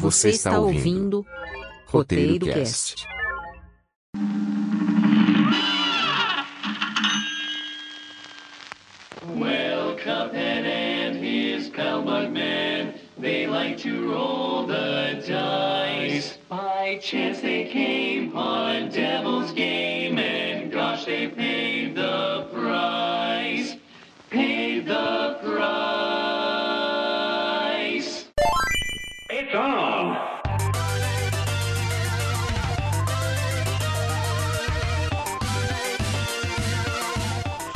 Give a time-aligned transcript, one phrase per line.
[0.00, 1.26] Você está ouvindo
[1.86, 3.06] Roteiro Cast.
[9.36, 16.38] Well, Cuphead and his pal Bugman, they like to roll the dice.
[16.48, 21.59] By chance they came on a devil's game, and gosh, they paid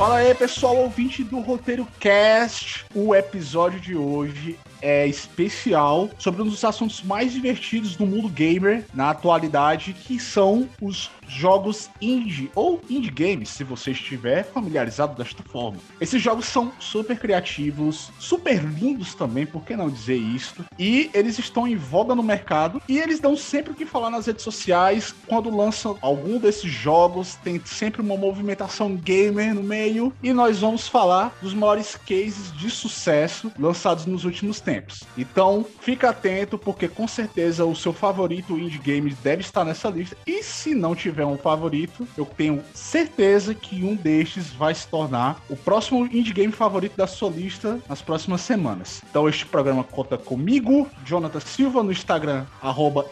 [0.05, 2.85] Fala aí, pessoal, ouvinte do Roteiro Cast.
[2.95, 8.85] O episódio de hoje é especial sobre um dos assuntos mais divertidos do mundo gamer
[8.93, 15.43] na atualidade, que são os jogos indie ou indie games, se você estiver familiarizado desta
[15.43, 15.79] forma.
[16.01, 20.65] Esses jogos são super criativos, super lindos também, por que não dizer isso?
[20.79, 24.27] E eles estão em voga no mercado e eles dão sempre o que falar nas
[24.27, 25.15] redes sociais.
[25.27, 30.89] Quando lançam algum desses jogos, tem sempre uma movimentação gamer no meio e nós vamos
[30.89, 35.03] falar dos maiores cases de sucesso lançados nos últimos tempos.
[35.17, 40.17] Então, fica atento porque com certeza o seu favorito indie game deve estar nessa lista
[40.27, 45.41] e se não tiver um favorito, eu tenho certeza que um destes vai se tornar
[45.49, 49.03] o próximo indie game favorito da sua lista nas próximas semanas.
[49.09, 53.07] Então, este programa conta comigo, Jonathan Silva, no Instagram, arroba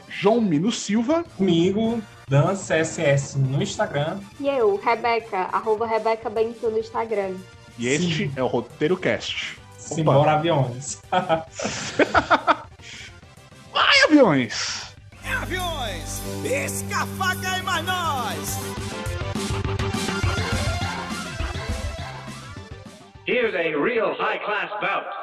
[0.73, 1.25] Silva.
[1.37, 4.19] Comigo, Dan CSS no Instagram.
[4.41, 7.35] E eu, Rebeca, arroba Rebeca Bento no Instagram.
[7.79, 9.59] E este é o Roteiro Cast.
[9.77, 11.03] Simbora aviões.
[13.73, 14.95] Vai, aviões!
[15.43, 18.59] Aviões, pisca a faca e mais nós!
[23.27, 25.23] Here's a real high class bout.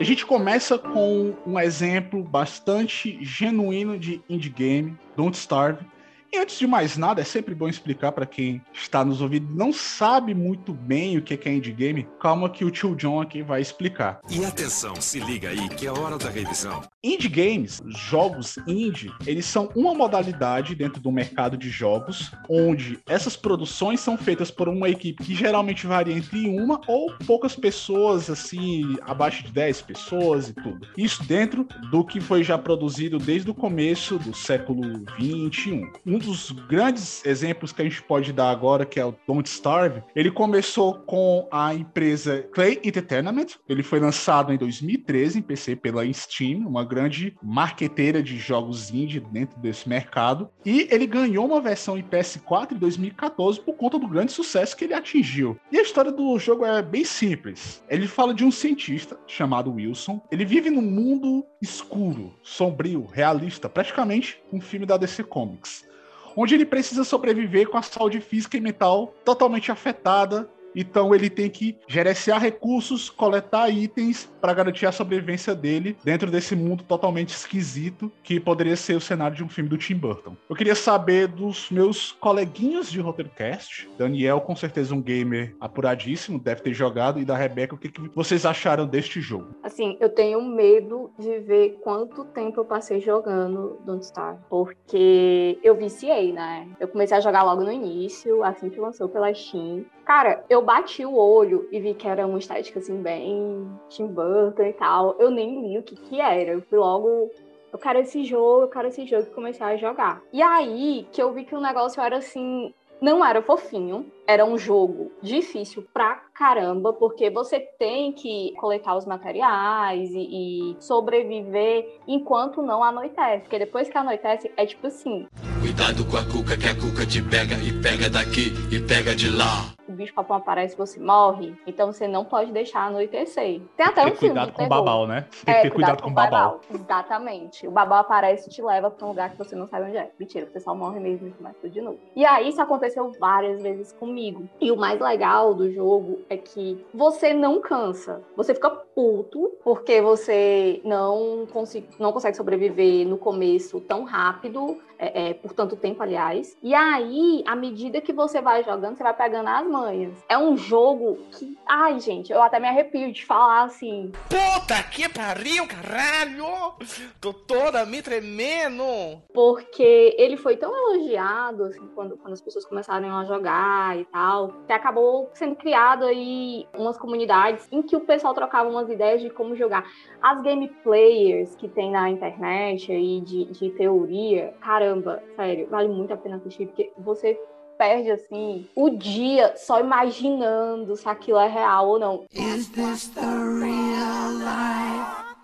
[0.00, 5.86] A gente começa com um exemplo bastante genuíno de indie game, Don't Starve.
[6.34, 9.54] E antes de mais nada, é sempre bom explicar para quem está nos ouvindo e
[9.54, 12.08] não sabe muito bem o que é indie game.
[12.18, 14.18] Calma que o tio John aqui vai explicar.
[14.30, 16.80] E atenção, se liga aí que é hora da revisão.
[17.04, 23.36] Indie games, jogos indie, eles são uma modalidade dentro do mercado de jogos, onde essas
[23.36, 28.96] produções são feitas por uma equipe que geralmente varia entre uma ou poucas pessoas, assim,
[29.02, 30.88] abaixo de 10 pessoas e tudo.
[30.96, 35.92] Isso dentro do que foi já produzido desde o começo do século 21.
[36.06, 40.02] Um dos grandes exemplos que a gente pode dar agora, que é o Don't Starve,
[40.14, 43.46] ele começou com a empresa Clay Entertainment.
[43.68, 49.20] Ele foi lançado em 2013 em PC pela Steam, uma grande marqueteira de jogos indie
[49.20, 50.48] dentro desse mercado.
[50.64, 54.84] E ele ganhou uma versão em PS4 em 2014 por conta do grande sucesso que
[54.84, 55.58] ele atingiu.
[55.70, 57.82] E a história do jogo é bem simples.
[57.88, 60.22] Ele fala de um cientista chamado Wilson.
[60.30, 65.91] Ele vive num mundo escuro, sombrio, realista, praticamente um filme da DC Comics
[66.36, 70.48] onde ele precisa sobreviver com a saúde física e mental totalmente afetada.
[70.74, 76.56] Então ele tem que gerenciar recursos, coletar itens para garantir a sobrevivência dele dentro desse
[76.56, 80.36] mundo totalmente esquisito que poderia ser o cenário de um filme do Tim Burton.
[80.48, 86.62] Eu queria saber dos meus coleguinhas de RoteiroCast, Daniel com certeza um gamer apuradíssimo, deve
[86.62, 89.54] ter jogado, e da Rebeca, o que, que vocês acharam deste jogo?
[89.62, 95.74] Assim, eu tenho medo de ver quanto tempo eu passei jogando Don't Starve, porque eu
[95.74, 96.68] viciei, né?
[96.80, 99.84] Eu comecei a jogar logo no início, assim que lançou pela Steam.
[100.04, 104.64] Cara, eu bati o olho e vi que era uma estética assim bem Tim Burton
[104.64, 105.16] e tal.
[105.18, 106.52] Eu nem li o que que era.
[106.52, 107.30] Eu fui logo
[107.72, 110.20] eu quero esse jogo, eu quero esse jogo e comecei a jogar.
[110.30, 114.58] E aí que eu vi que o negócio era assim, não era fofinho, era um
[114.58, 122.62] jogo difícil pra caramba, porque você tem que coletar os materiais e, e, sobreviver enquanto
[122.62, 123.42] não anoitece.
[123.42, 125.26] Porque depois que anoitece, é tipo assim.
[125.60, 129.30] Cuidado com a cuca, que a cuca te pega e pega daqui e pega de
[129.30, 129.72] lá.
[129.92, 131.54] O bicho papão aparece, você morre.
[131.66, 133.60] Então você não pode deixar anoitecer.
[133.76, 135.26] Tem até Tem um filme cuidado com o babau, né?
[135.44, 136.60] Tem É, que ter cuidado com o babau.
[136.72, 137.66] Exatamente.
[137.66, 140.10] O babau aparece e te leva pra um lugar que você não sabe onde é.
[140.18, 141.98] Mentira, você só morre mesmo e começa tudo de novo.
[142.16, 144.48] E aí isso aconteceu várias vezes comigo.
[144.60, 148.22] E o mais legal do jogo é que você não cansa.
[148.36, 155.30] Você fica puto porque você não, consi- não consegue sobreviver no começo tão rápido, é,
[155.30, 156.56] é, por tanto tempo, aliás.
[156.62, 159.81] E aí, à medida que você vai jogando, você vai pegando as manhas.
[159.82, 160.24] Montanhas.
[160.28, 164.12] É um jogo que, ai, gente, eu até me arrepio de falar assim.
[164.28, 166.74] Puta que pariu, caralho!
[167.20, 168.84] Tô toda me tremendo!
[169.32, 174.52] Porque ele foi tão elogiado, assim, quando, quando as pessoas começaram a jogar e tal,
[174.66, 179.30] que acabou sendo criado aí umas comunidades em que o pessoal trocava umas ideias de
[179.30, 179.84] como jogar.
[180.22, 186.12] As game players que tem na internet aí de, de teoria, caramba, sério, vale muito
[186.12, 187.38] a pena assistir, porque você
[187.82, 192.24] perde assim o dia só imaginando se aquilo é real ou não.
[192.32, 195.34] Is this the real life?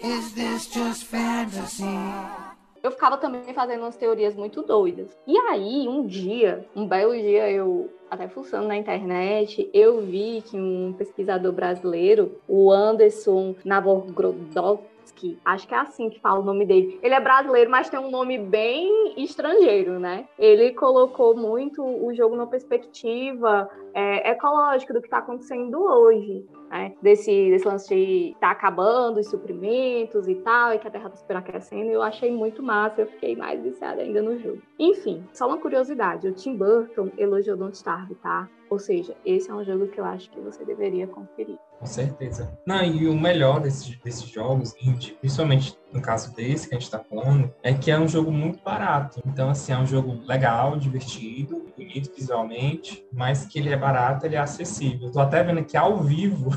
[0.00, 1.84] Is this just fantasy?
[2.80, 5.08] Eu ficava também fazendo umas teorias muito doidas.
[5.26, 10.56] E aí, um dia, um belo dia, eu até fuçando na internet, eu vi que
[10.56, 13.56] um pesquisador brasileiro, o Anderson
[15.44, 16.98] Acho que é assim que fala o nome dele.
[17.02, 20.28] Ele é brasileiro, mas tem um nome bem estrangeiro, né?
[20.38, 26.44] Ele colocou muito o jogo numa perspectiva é, ecológica do que está acontecendo hoje.
[26.74, 26.92] Né?
[27.00, 31.18] Desse, desse lance de tá acabando os suprimentos e tal, e que a Terra está
[31.18, 34.60] superaquecendo, eu achei muito massa, eu fiquei mais viciada ainda no jogo.
[34.76, 38.48] Enfim, só uma curiosidade, o Tim Burton elogiou Don't Starve, tá?
[38.68, 41.56] Ou seja, esse é um jogo que eu acho que você deveria conferir.
[41.78, 42.58] Com certeza.
[42.66, 44.74] Não, e o melhor desses, desses jogos,
[45.20, 48.60] principalmente no caso desse que a gente tá falando, é que é um jogo muito
[48.64, 49.20] barato.
[49.24, 54.34] Então, assim, é um jogo legal, divertido, bonito visualmente, mas que ele é barato, ele
[54.34, 55.12] é acessível.
[55.12, 56.50] Tô até vendo aqui ao vivo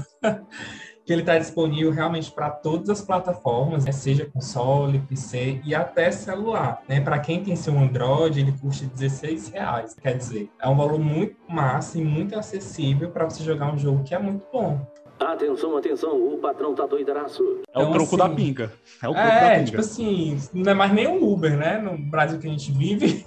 [1.05, 3.91] que ele está disponível realmente para todas as plataformas, né?
[3.93, 6.81] seja console, PC e até celular.
[6.87, 6.99] Né?
[6.99, 9.93] Para quem tem seu Android, ele custa 16 reais.
[9.93, 14.03] Quer dizer, é um valor muito massa e muito acessível para você jogar um jogo
[14.03, 14.85] que é muito bom.
[15.19, 17.41] Atenção, atenção, o patrão tá doidaraço.
[17.73, 18.73] É o Então, troco assim, da pinga.
[19.01, 19.65] É o troco da É, pinga.
[19.65, 21.79] tipo assim, não é mais nem um Uber, né?
[21.79, 23.25] No Brasil que a gente vive.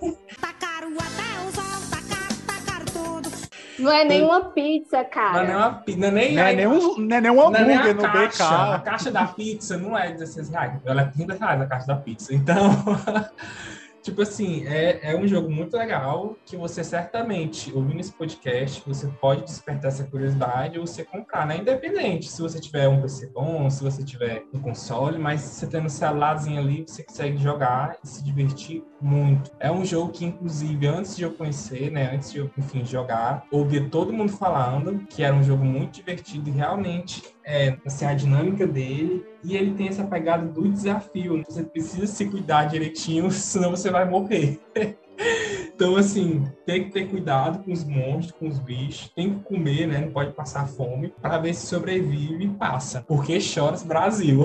[3.80, 5.42] Não é nenhuma pizza, Não é cara.
[5.46, 7.54] nem uma pi- não é nem, Não é nem um, não é nem um não
[7.56, 8.44] é nem hambúrguer a no caixa.
[8.44, 8.84] A BK.
[8.84, 10.80] caixa da pizza não é 16 reais.
[10.84, 12.34] Ela é 30 reais a caixa da pizza.
[12.34, 12.70] Então,
[14.02, 19.06] tipo assim, é, é um jogo muito legal que você certamente, ouvindo esse podcast, você
[19.20, 21.58] pode despertar essa curiosidade ou você comprar, né?
[21.58, 25.86] Independente se você tiver um PC bom, se você tiver um console, mas você tendo
[25.86, 29.50] um celularzinho ali, você consegue jogar e se divertir muito.
[29.58, 32.14] É um jogo que, inclusive, antes de eu conhecer, né?
[32.14, 36.48] Antes de eu, enfim, jogar, ouvia todo mundo falando que era um jogo muito divertido
[36.48, 41.42] e realmente é, assim, a dinâmica dele e ele tem essa pegada do desafio.
[41.48, 44.60] Você precisa se cuidar direitinho, senão você vai morrer.
[45.74, 49.86] Então, assim, tem que ter cuidado com os monstros, com os bichos, tem que comer,
[49.86, 49.98] né?
[49.98, 53.02] Não pode passar fome, para ver se sobrevive e passa.
[53.06, 54.44] Porque choras Brasil.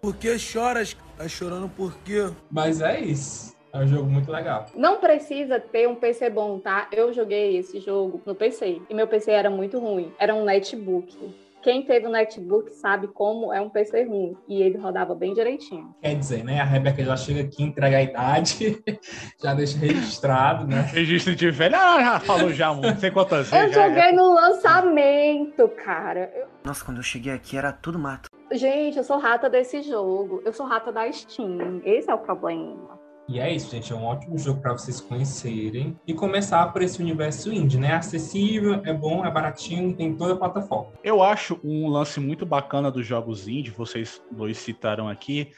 [0.00, 0.96] Por que choras?
[1.16, 2.30] Tá chorando por quê?
[2.50, 3.54] Mas é isso.
[3.72, 4.66] É um jogo muito legal.
[4.74, 6.88] Não precisa ter um PC bom, tá?
[6.92, 10.12] Eu joguei esse jogo no PC e meu PC era muito ruim.
[10.18, 11.34] Era um netbook.
[11.62, 14.36] Quem teve um netbook sabe como é um PC ruim.
[14.48, 15.94] E ele rodava bem direitinho.
[16.00, 16.60] Quer dizer, né?
[16.60, 18.82] A Rebeca já chega aqui, entrega a idade,
[19.42, 20.82] já deixa registrado, né?
[20.92, 21.74] Registro de velho.
[21.76, 22.72] Ah, já falou já.
[22.74, 23.74] Não sei quantas Eu vezes.
[23.74, 23.88] já é.
[23.88, 26.30] joguei no lançamento, cara.
[26.34, 28.30] Eu- Nossa, quando eu cheguei aqui era tudo mato.
[28.52, 30.40] Gente, eu sou rata desse jogo.
[30.44, 31.80] Eu sou rata da Steam.
[31.84, 32.98] Esse é o problema.
[33.28, 33.92] E é isso, gente.
[33.92, 37.92] É um ótimo jogo para vocês conhecerem e começar por esse universo indie, né?
[37.92, 40.92] Acessível, é bom, é baratinho, tem toda a plataforma.
[41.02, 45.50] Eu acho um lance muito bacana dos jogos indie, vocês dois citaram aqui,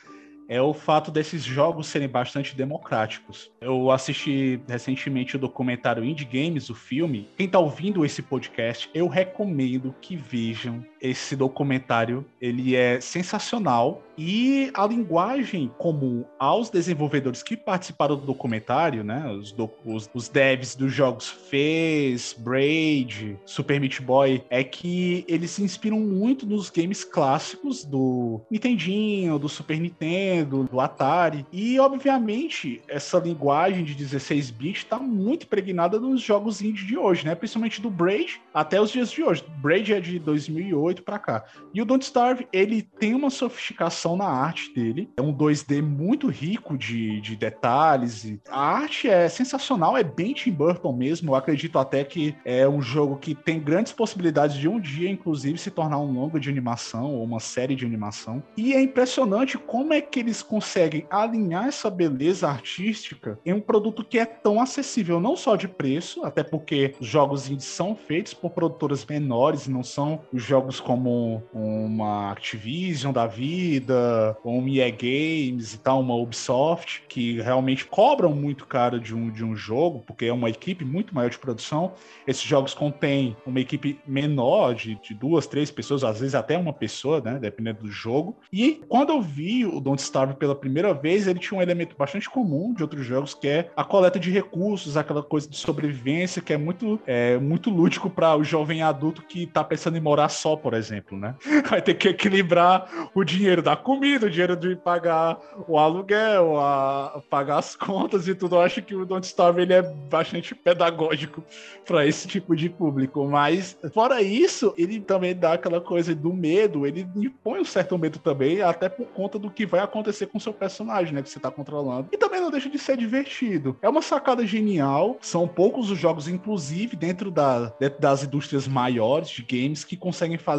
[0.49, 3.53] é o fato desses jogos serem bastante democráticos.
[3.61, 7.29] Eu assisti recentemente o documentário Indie Games, o filme.
[7.37, 12.25] Quem tá ouvindo esse podcast, eu recomendo que vejam esse documentário.
[12.41, 19.53] Ele é sensacional e a linguagem comum aos desenvolvedores que participaram do documentário, né, os,
[19.53, 25.63] do- os- os devs dos jogos Fez, Braid, Super Meat Boy, é que eles se
[25.63, 31.47] inspiram muito nos games clássicos do Nintendinho, do Super Nintendo, do Atari.
[31.53, 37.25] E, obviamente, essa linguagem de 16 bits está muito impregnada nos jogos indie de hoje,
[37.25, 37.35] né?
[37.37, 39.45] Principalmente do Braid até os dias de hoje.
[39.63, 41.45] Braid é de 2008 para cá.
[41.73, 45.11] E o Don't Starve, ele tem uma sofisticação na arte dele.
[45.17, 48.39] É um 2D muito rico de, de detalhes.
[48.51, 51.31] A arte é sensacional, é bem Tim Burton mesmo.
[51.31, 55.59] Eu acredito até que é um jogo que tem grandes possibilidades de um dia, inclusive,
[55.59, 58.43] se tornar um longa de animação ou uma série de animação.
[58.57, 64.05] E é impressionante como é que eles conseguem alinhar essa beleza artística em um produto
[64.05, 68.35] que é tão acessível, não só de preço, até porque os jogos indies são feitos
[68.35, 74.91] por produtoras menores, não são os jogos jogos como uma Activision da vida, um EA
[74.91, 80.03] Games e tal, uma Ubisoft, que realmente cobram muito caro de um, de um jogo,
[80.07, 81.93] porque é uma equipe muito maior de produção.
[82.27, 86.73] Esses jogos contêm uma equipe menor, de, de duas, três pessoas, às vezes até uma
[86.73, 87.39] pessoa, né?
[87.39, 88.37] Dependendo do jogo.
[88.53, 92.29] E quando eu vi o Don't Starve pela primeira vez, ele tinha um elemento bastante
[92.31, 96.53] comum de outros jogos, que é a coleta de recursos, aquela coisa de sobrevivência, que
[96.53, 100.57] é muito, é, muito lúdico para o jovem adulto que tá pensando em morar só,
[100.57, 101.35] por exemplo, né?
[101.69, 107.23] Vai ter que equilibrar o dinheiro da comida, o dinheiro de pagar o aluguel, a,
[107.29, 108.57] pagar as contas e tudo.
[108.57, 111.45] Eu acho que o Don't Starve ele é bastante pedagógico
[111.87, 113.27] para esse tipo de público.
[113.27, 118.19] Mas, fora isso, ele também dá aquela coisa do medo, ele impõe um certo medo
[118.19, 121.23] também, até por conta do que vai acontecer com o seu personagem, né?
[121.23, 122.09] Que você tá controlando.
[122.13, 123.77] E também não deixa de ser divertido.
[123.83, 125.19] É uma sacada genial.
[125.21, 130.39] São poucos os jogos, inclusive, dentro, da, dentro das indústrias maiores de games, que conseguem
[130.39, 130.58] fazer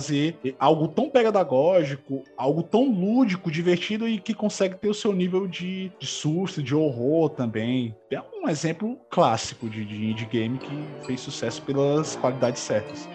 [0.60, 5.92] algo tão pedagógico, algo tão lúdico, divertido e que consegue ter o seu nível de,
[6.00, 7.96] de susto, de horror também.
[8.12, 13.08] É um exemplo clássico de, de indie game que fez sucesso pelas qualidades certas.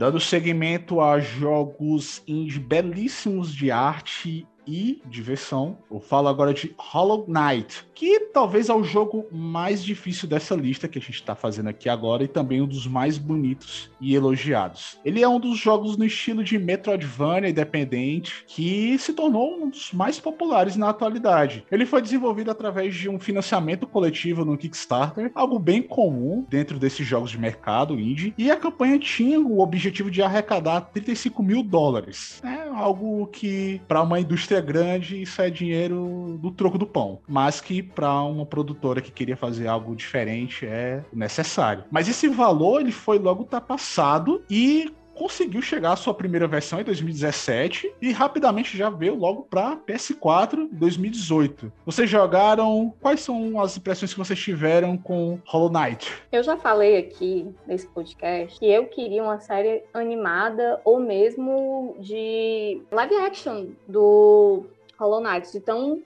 [0.00, 5.78] Dando seguimento a jogos indie belíssimos de arte e diversão.
[5.90, 10.88] Eu falo agora de Hollow Knight, que talvez é o jogo mais difícil dessa lista
[10.88, 14.98] que a gente está fazendo aqui agora e também um dos mais bonitos e elogiados.
[15.04, 19.92] Ele é um dos jogos no estilo de Metroidvania independente que se tornou um dos
[19.92, 21.64] mais populares na atualidade.
[21.70, 27.06] Ele foi desenvolvido através de um financiamento coletivo no Kickstarter, algo bem comum dentro desses
[27.06, 32.40] jogos de mercado indie, e a campanha tinha o objetivo de arrecadar 35 mil dólares.
[32.44, 37.60] É algo que, para uma indústria grande, isso é dinheiro do troco do pão, mas
[37.60, 41.84] que para uma produtora que queria fazer algo diferente é necessário.
[41.90, 46.84] Mas esse valor ele foi logo ultrapassado e conseguiu chegar à sua primeira versão em
[46.84, 51.70] 2017 e rapidamente já veio logo para PS4 em 2018.
[51.84, 52.94] Vocês jogaram?
[53.02, 56.10] Quais são as impressões que vocês tiveram com Hollow Knight?
[56.32, 62.80] Eu já falei aqui nesse podcast que eu queria uma série animada ou mesmo de
[62.90, 64.64] live action do
[64.98, 66.00] Hollow Knight, de tão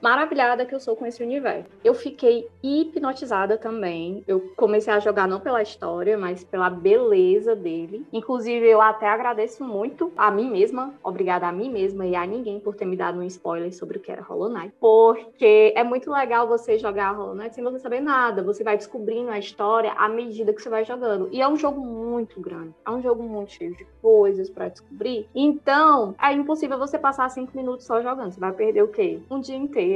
[0.00, 1.68] maravilhada que eu sou com esse universo.
[1.84, 4.22] Eu fiquei hipnotizada também.
[4.26, 8.06] Eu comecei a jogar não pela história, mas pela beleza dele.
[8.12, 12.60] Inclusive, eu até agradeço muito a mim mesma, obrigada a mim mesma e a ninguém
[12.60, 16.10] por ter me dado um spoiler sobre o que era Hollow Knight, porque é muito
[16.10, 18.42] legal você jogar Hollow Knight sem você saber nada.
[18.42, 21.28] Você vai descobrindo a história à medida que você vai jogando.
[21.32, 22.74] E é um jogo muito grande.
[22.86, 25.28] É um jogo muito cheio de coisas para descobrir.
[25.34, 28.32] Então, é impossível você passar cinco minutos só jogando.
[28.32, 29.20] Você vai perder o quê?
[29.30, 29.87] Um dia inteiro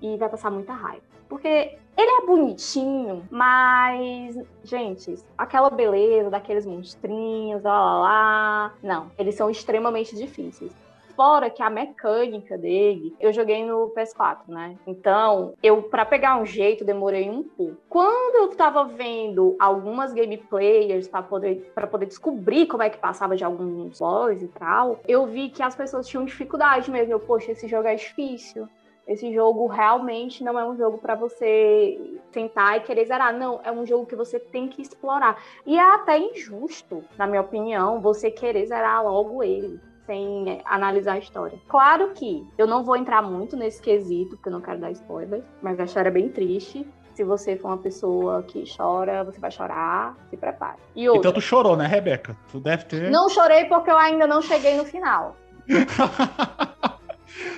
[0.00, 1.02] e vai passar muita raiva.
[1.28, 8.74] Porque ele é bonitinho, mas, gente, aquela beleza daqueles monstrinhos, lá lá lá.
[8.82, 10.72] Não, eles são extremamente difíceis.
[11.14, 14.76] Fora que a mecânica dele, eu joguei no PS4, né?
[14.86, 17.76] Então, eu para pegar um jeito demorei um pouco.
[17.90, 23.36] Quando eu tava vendo algumas gameplayers para poder para poder descobrir como é que passava
[23.36, 27.12] de alguns boss e tal, eu vi que as pessoas tinham dificuldade mesmo.
[27.12, 28.66] Eu, poxa, esse jogo é difícil
[29.10, 31.98] esse jogo realmente não é um jogo para você
[32.30, 33.36] sentar e querer zerar.
[33.36, 35.36] Não, é um jogo que você tem que explorar.
[35.66, 39.80] E é até injusto, na minha opinião, você querer zerar logo ele.
[40.06, 41.58] Sem analisar a história.
[41.68, 45.44] Claro que eu não vou entrar muito nesse quesito, porque eu não quero dar spoilers,
[45.60, 46.88] mas a história é bem triste.
[47.14, 50.78] Se você for uma pessoa que chora, você vai chorar, se prepare.
[50.96, 52.36] E outra, então tu chorou, né, Rebeca?
[52.50, 53.10] Tu deve ter.
[53.10, 55.36] Não chorei porque eu ainda não cheguei no final.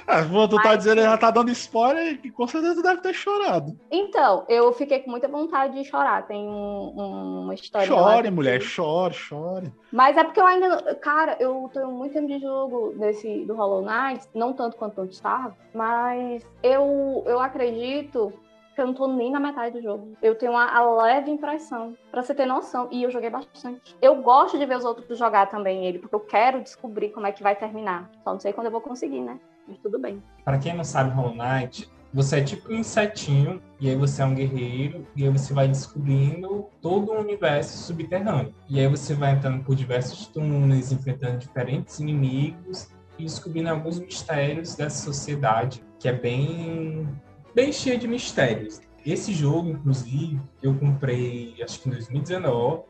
[0.06, 3.78] Ah, tu tá dizendo, já tá dando spoiler que com certeza tu deve ter chorado.
[3.90, 6.26] Então, eu fiquei com muita vontade de chorar.
[6.26, 7.86] Tem um, um, uma história.
[7.86, 9.72] Chore, mulher, chore, chore.
[9.92, 10.94] Mas é porque eu ainda.
[10.96, 15.14] Cara, eu tenho muito tempo de jogo desse, do Hollow Knight, não tanto quanto Don't
[15.14, 18.32] Starve, mas eu, eu acredito
[18.74, 20.16] que eu não tô nem na metade do jogo.
[20.22, 22.88] Eu tenho uma a leve impressão, para você ter noção.
[22.90, 23.96] E eu joguei bastante.
[24.00, 27.32] Eu gosto de ver os outros jogar também ele, porque eu quero descobrir como é
[27.32, 28.10] que vai terminar.
[28.24, 29.38] Só não sei quando eu vou conseguir, né?
[29.66, 30.22] Mas tudo bem.
[30.44, 34.26] Para quem não sabe, Hollow Knight, você é tipo um insetinho, e aí você é
[34.26, 38.54] um guerreiro, e aí você vai descobrindo todo o universo subterrâneo.
[38.68, 42.88] E aí você vai entrando por diversos túneis, enfrentando diferentes inimigos
[43.18, 47.08] e descobrindo alguns mistérios dessa sociedade, que é bem,
[47.54, 48.80] bem cheia de mistérios.
[49.06, 52.82] Esse jogo, inclusive, eu comprei acho que em 2019,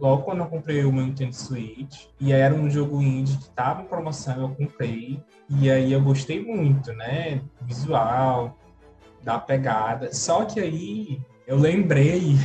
[0.00, 2.06] logo quando eu comprei o meu Nintendo Switch.
[2.20, 5.20] E aí era um jogo indie que tava em promoção, eu comprei.
[5.48, 7.40] E aí eu gostei muito, né?
[7.62, 8.56] Visual,
[9.22, 10.12] da pegada.
[10.12, 12.36] Só que aí eu lembrei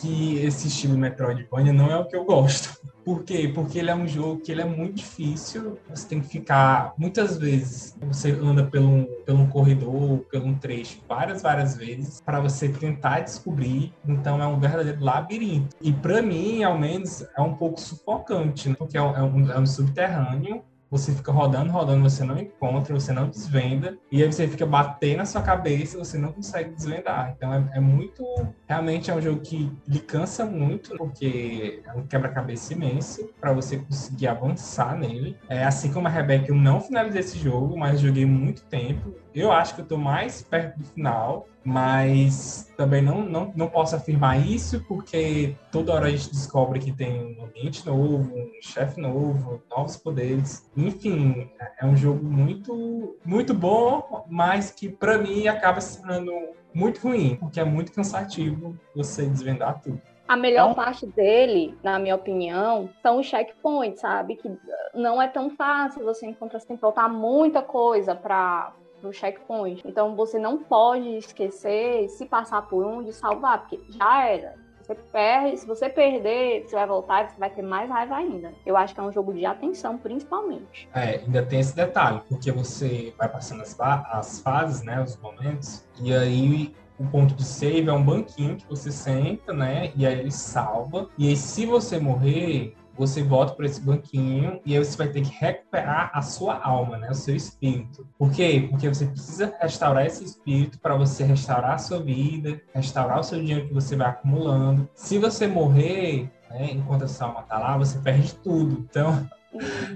[0.00, 2.78] que esse estilo Metroidvania não é o que eu gosto.
[3.04, 3.50] Por quê?
[3.54, 5.78] Porque ele é um jogo que ele é muito difícil.
[5.88, 11.00] Você tem que ficar, muitas vezes, você anda pelo, pelo um corredor, pelo um trecho,
[11.08, 13.94] várias, várias vezes, para você tentar descobrir.
[14.06, 15.74] Então é um verdadeiro labirinto.
[15.80, 18.74] E para mim, ao menos, é um pouco sufocante, né?
[18.78, 22.94] porque é um, é um, é um subterrâneo você fica rodando, rodando, você não encontra,
[22.94, 27.34] você não desvenda, e aí você fica batendo na sua cabeça, você não consegue desvendar.
[27.36, 28.24] Então é, é muito.
[28.66, 33.78] Realmente é um jogo que lhe cansa muito, porque é um quebra-cabeça imenso para você
[33.78, 35.36] conseguir avançar nele.
[35.48, 39.14] É, assim como a Rebeca, eu não finalizei esse jogo, mas joguei muito tempo.
[39.34, 43.94] Eu acho que eu tô mais perto do final, mas também não, não, não posso
[43.94, 48.98] afirmar isso, porque toda hora a gente descobre que tem um ambiente novo, um chefe
[48.98, 50.66] novo, novos poderes.
[50.74, 56.32] Enfim, é um jogo muito, muito bom, mas que para mim acaba se tornando
[56.72, 60.00] muito ruim, porque é muito cansativo você desvendar tudo.
[60.26, 64.36] A melhor parte dele, na minha opinião, são os checkpoints, sabe?
[64.36, 64.50] Que
[64.94, 68.72] não é tão fácil você encontrar, você tem que faltar muita coisa para
[69.02, 69.82] no checkpoint.
[69.86, 74.54] Então você não pode esquecer, se passar por um, de salvar, porque já era.
[74.88, 78.54] Você perde, se você perder, você vai voltar e você vai ter mais raiva ainda.
[78.64, 80.88] Eu acho que é um jogo de atenção, principalmente.
[80.94, 85.86] É, ainda tem esse detalhe, porque você vai passando as, as fases, né, os momentos,
[86.00, 89.92] e aí o ponto de save é um banquinho que você senta, né?
[89.94, 91.08] E aí ele salva.
[91.16, 95.22] E aí, se você morrer, você volta para esse banquinho e aí você vai ter
[95.22, 97.10] que recuperar a sua alma, né?
[97.10, 98.06] O seu espírito.
[98.18, 98.66] Por quê?
[98.68, 103.38] Porque você precisa restaurar esse espírito para você restaurar a sua vida, restaurar o seu
[103.38, 104.88] dinheiro que você vai acumulando.
[104.94, 108.86] Se você morrer, né, enquanto a sua alma tá lá, você perde tudo.
[108.88, 109.28] Então,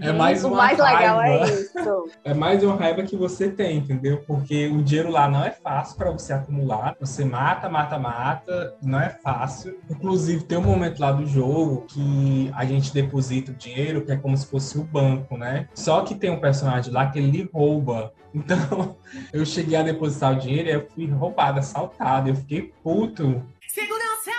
[0.01, 1.19] é mais uma o mais raiva.
[1.19, 1.73] legal é isso.
[2.25, 4.23] É mais uma raiva que você tem, entendeu?
[4.27, 6.97] Porque o dinheiro lá não é fácil para você acumular.
[7.01, 9.79] Você mata, mata, mata, não é fácil.
[9.91, 14.17] Inclusive, tem um momento lá do jogo que a gente deposita o dinheiro, que é
[14.17, 15.69] como se fosse o banco, né?
[15.75, 18.13] Só que tem um personagem lá que ele rouba.
[18.35, 18.97] Então,
[19.31, 22.31] eu cheguei a depositar o dinheiro e eu fui roubado, assaltado.
[22.31, 23.45] Eu fiquei puto.
[23.69, 24.31] Segurança!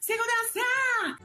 [0.00, 0.71] Segurança!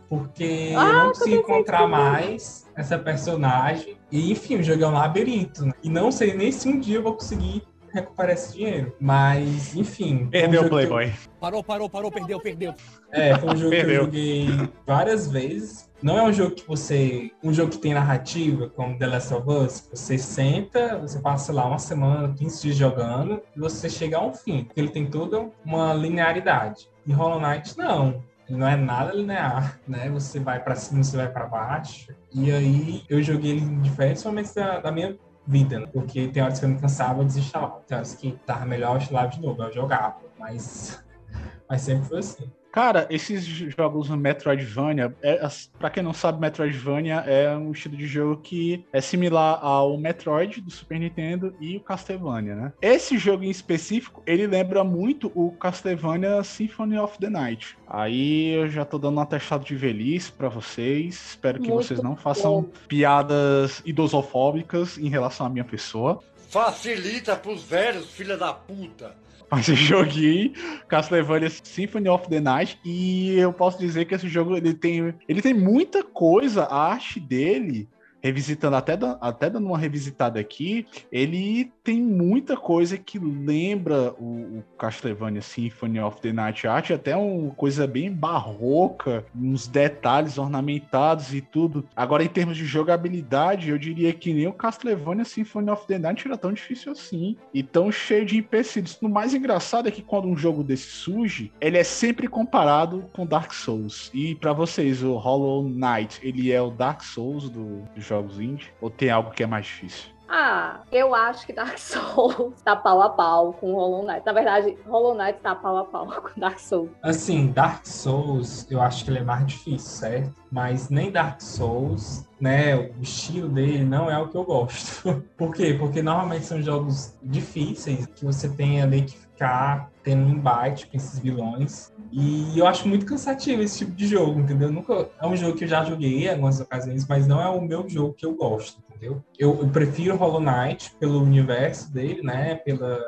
[0.10, 3.98] Porque Ah, eu não pensando encontrar mais essa personagem.
[4.12, 5.66] E, enfim, o jogo é um labirinto.
[5.66, 5.74] né?
[5.84, 8.94] E não sei nem se um dia eu vou conseguir recuperar esse dinheiro.
[9.00, 10.24] Mas, enfim.
[10.24, 11.14] um Perdeu o que eu- Playboy.
[11.40, 12.74] Parou, parou, parou, perdeu, perdeu.
[13.12, 14.48] É, foi um jogo que eu joguei
[14.86, 15.90] várias vezes.
[16.02, 17.32] Não é um jogo que você.
[17.44, 19.90] Um jogo que tem narrativa, como The Last of Us.
[19.92, 24.34] Você senta, você passa lá uma semana, 15 dias jogando, e você chega a um
[24.34, 24.64] fim.
[24.66, 26.88] Porque ele tem toda uma linearidade.
[27.06, 28.22] E Hollow Knight, não.
[28.50, 30.10] Não é nada linear, né?
[30.10, 32.16] Você vai pra cima, você vai pra baixo.
[32.32, 35.88] E aí eu joguei ele em diferentes momentos da, da minha vida, né?
[35.92, 37.82] Porque tem horas que eu me cansava, eu desinstalava.
[37.88, 40.18] Tem horas que tava melhor, eu instalava de novo, eu jogava.
[40.40, 41.04] Mas,
[41.70, 42.50] mas sempre foi assim.
[42.78, 45.42] Cara, esses jogos Metroidvania, é,
[45.80, 50.62] pra quem não sabe, Metroidvania é um estilo de jogo que é similar ao Metroid
[50.62, 52.74] do Super Nintendo e o Castlevania, né?
[52.80, 57.76] Esse jogo em específico, ele lembra muito o Castlevania Symphony of the Night.
[57.88, 61.30] Aí eu já tô dando um atestado de velhice pra vocês.
[61.30, 66.24] Espero que Muito vocês não façam piadas idosofóbicas em relação à minha pessoa.
[66.48, 69.16] Facilita pros velhos, filha da puta.
[69.50, 70.54] Mas eu joguei
[70.88, 75.42] Castlevania Symphony of the Night e eu posso dizer que esse jogo ele tem, ele
[75.42, 77.88] tem muita coisa, a arte dele,
[78.28, 84.60] revisitando até, da- até dando uma revisitada aqui, ele tem muita coisa que lembra o,
[84.60, 91.34] o Castlevania Symphony of the Night Art, até uma coisa bem barroca, uns detalhes ornamentados
[91.34, 91.88] e tudo.
[91.96, 96.28] Agora, em termos de jogabilidade, eu diria que nem o Castlevania Symphony of the Night
[96.28, 98.98] era tão difícil assim e tão cheio de empecilhos.
[99.02, 103.26] O mais engraçado é que quando um jogo desse surge, ele é sempre comparado com
[103.26, 104.12] Dark Souls.
[104.14, 108.72] E pra vocês, o Hollow Knight, ele é o Dark Souls do- dos jogos indie?
[108.82, 110.18] Ou tem algo que é mais difícil?
[110.30, 114.26] Ah, eu acho que Dark Souls tá pau a pau com Hollow Knight.
[114.26, 116.90] Na verdade, Hollow Knight tá pau a pau com Dark Souls.
[117.02, 120.34] Assim, Dark Souls, eu acho que ele é mais difícil, certo?
[120.52, 122.76] Mas nem Dark Souls, né?
[122.76, 125.24] O estilo dele não é o que eu gosto.
[125.38, 125.76] Por quê?
[125.80, 130.98] Porque normalmente são jogos difíceis que você tem ali que ficar tendo um embate com
[130.98, 131.94] esses vilões.
[132.12, 134.72] E eu acho muito cansativo esse tipo de jogo, entendeu?
[134.72, 137.62] Nunca é um jogo que eu já joguei em algumas ocasiões, mas não é o
[137.62, 139.24] meu jogo que eu gosto, entendeu?
[139.38, 142.56] Eu, eu prefiro Hollow Knight pelo universo dele, né?
[142.56, 143.00] Pela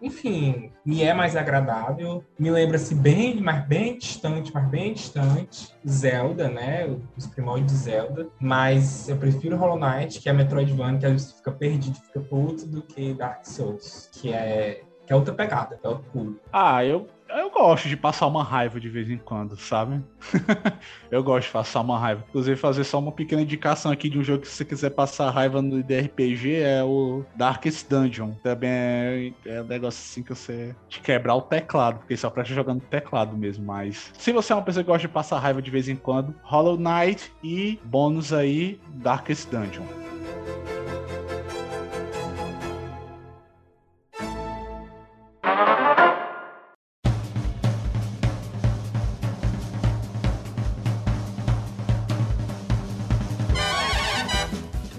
[0.00, 2.24] enfim, me é mais agradável.
[2.38, 5.74] Me lembra-se bem, mas bem distante, mas bem distante.
[5.86, 6.96] Zelda, né?
[7.16, 8.28] Os primórdios de Zelda.
[8.40, 12.66] Mas eu prefiro Hollow Knight, que é Metroidvania, que às vezes fica perdido, fica puto,
[12.66, 16.38] do que Dark Souls, que é, que é outra pegada, é outro pulo.
[16.52, 20.02] Ah, eu eu gosto de passar uma raiva de vez em quando, sabe?
[21.10, 22.24] eu gosto de passar uma raiva.
[22.28, 25.60] Inclusive, fazer só uma pequena indicação aqui de um jogo que você quiser passar raiva
[25.60, 28.32] no DRPG é o Darkest Dungeon.
[28.42, 32.54] Também é, é um negócio assim que você te quebrar o teclado, porque só presta
[32.54, 33.64] jogando teclado mesmo.
[33.66, 36.34] Mas se você é uma pessoa que gosta de passar raiva de vez em quando,
[36.42, 39.84] Hollow Knight e bônus aí, Darkest Dungeon.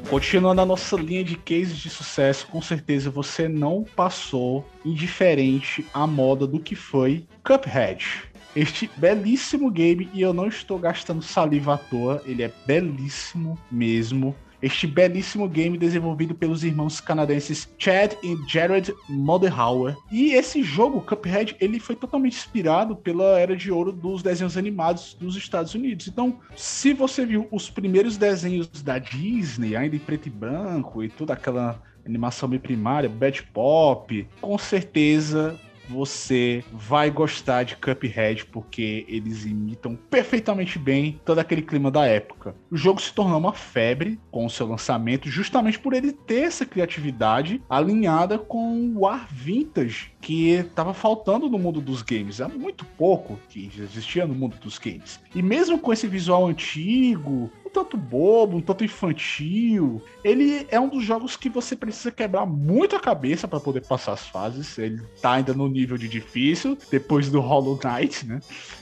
[0.09, 6.07] Continuando a nossa linha de cases de sucesso, com certeza você não passou indiferente à
[6.07, 8.23] moda do que foi Cuphead.
[8.55, 14.35] Este belíssimo game, e eu não estou gastando saliva à toa, ele é belíssimo mesmo
[14.61, 19.95] este belíssimo game desenvolvido pelos irmãos canadenses Chad e Jared Moderhauer.
[20.11, 25.13] E esse jogo, Cuphead, ele foi totalmente inspirado pela era de ouro dos desenhos animados
[25.19, 26.07] dos Estados Unidos.
[26.07, 31.09] Então, se você viu os primeiros desenhos da Disney, ainda em preto e branco, e
[31.09, 35.59] toda aquela animação bem primária, Bad Pop, com certeza
[35.89, 42.55] você vai gostar de Cuphead porque eles imitam perfeitamente bem todo aquele clima da época.
[42.69, 46.65] O jogo se tornou uma febre com o seu lançamento, justamente por ele ter essa
[46.65, 52.39] criatividade alinhada com o ar vintage que estava faltando no mundo dos games.
[52.39, 55.19] Há muito pouco que existia no mundo dos games.
[55.33, 60.01] E mesmo com esse visual antigo, um tanto bobo, um tanto infantil.
[60.23, 64.13] Ele é um dos jogos que você precisa quebrar muito a cabeça para poder passar
[64.13, 64.77] as fases.
[64.77, 68.39] Ele tá ainda no nível de difícil, depois do Hollow Knight, né?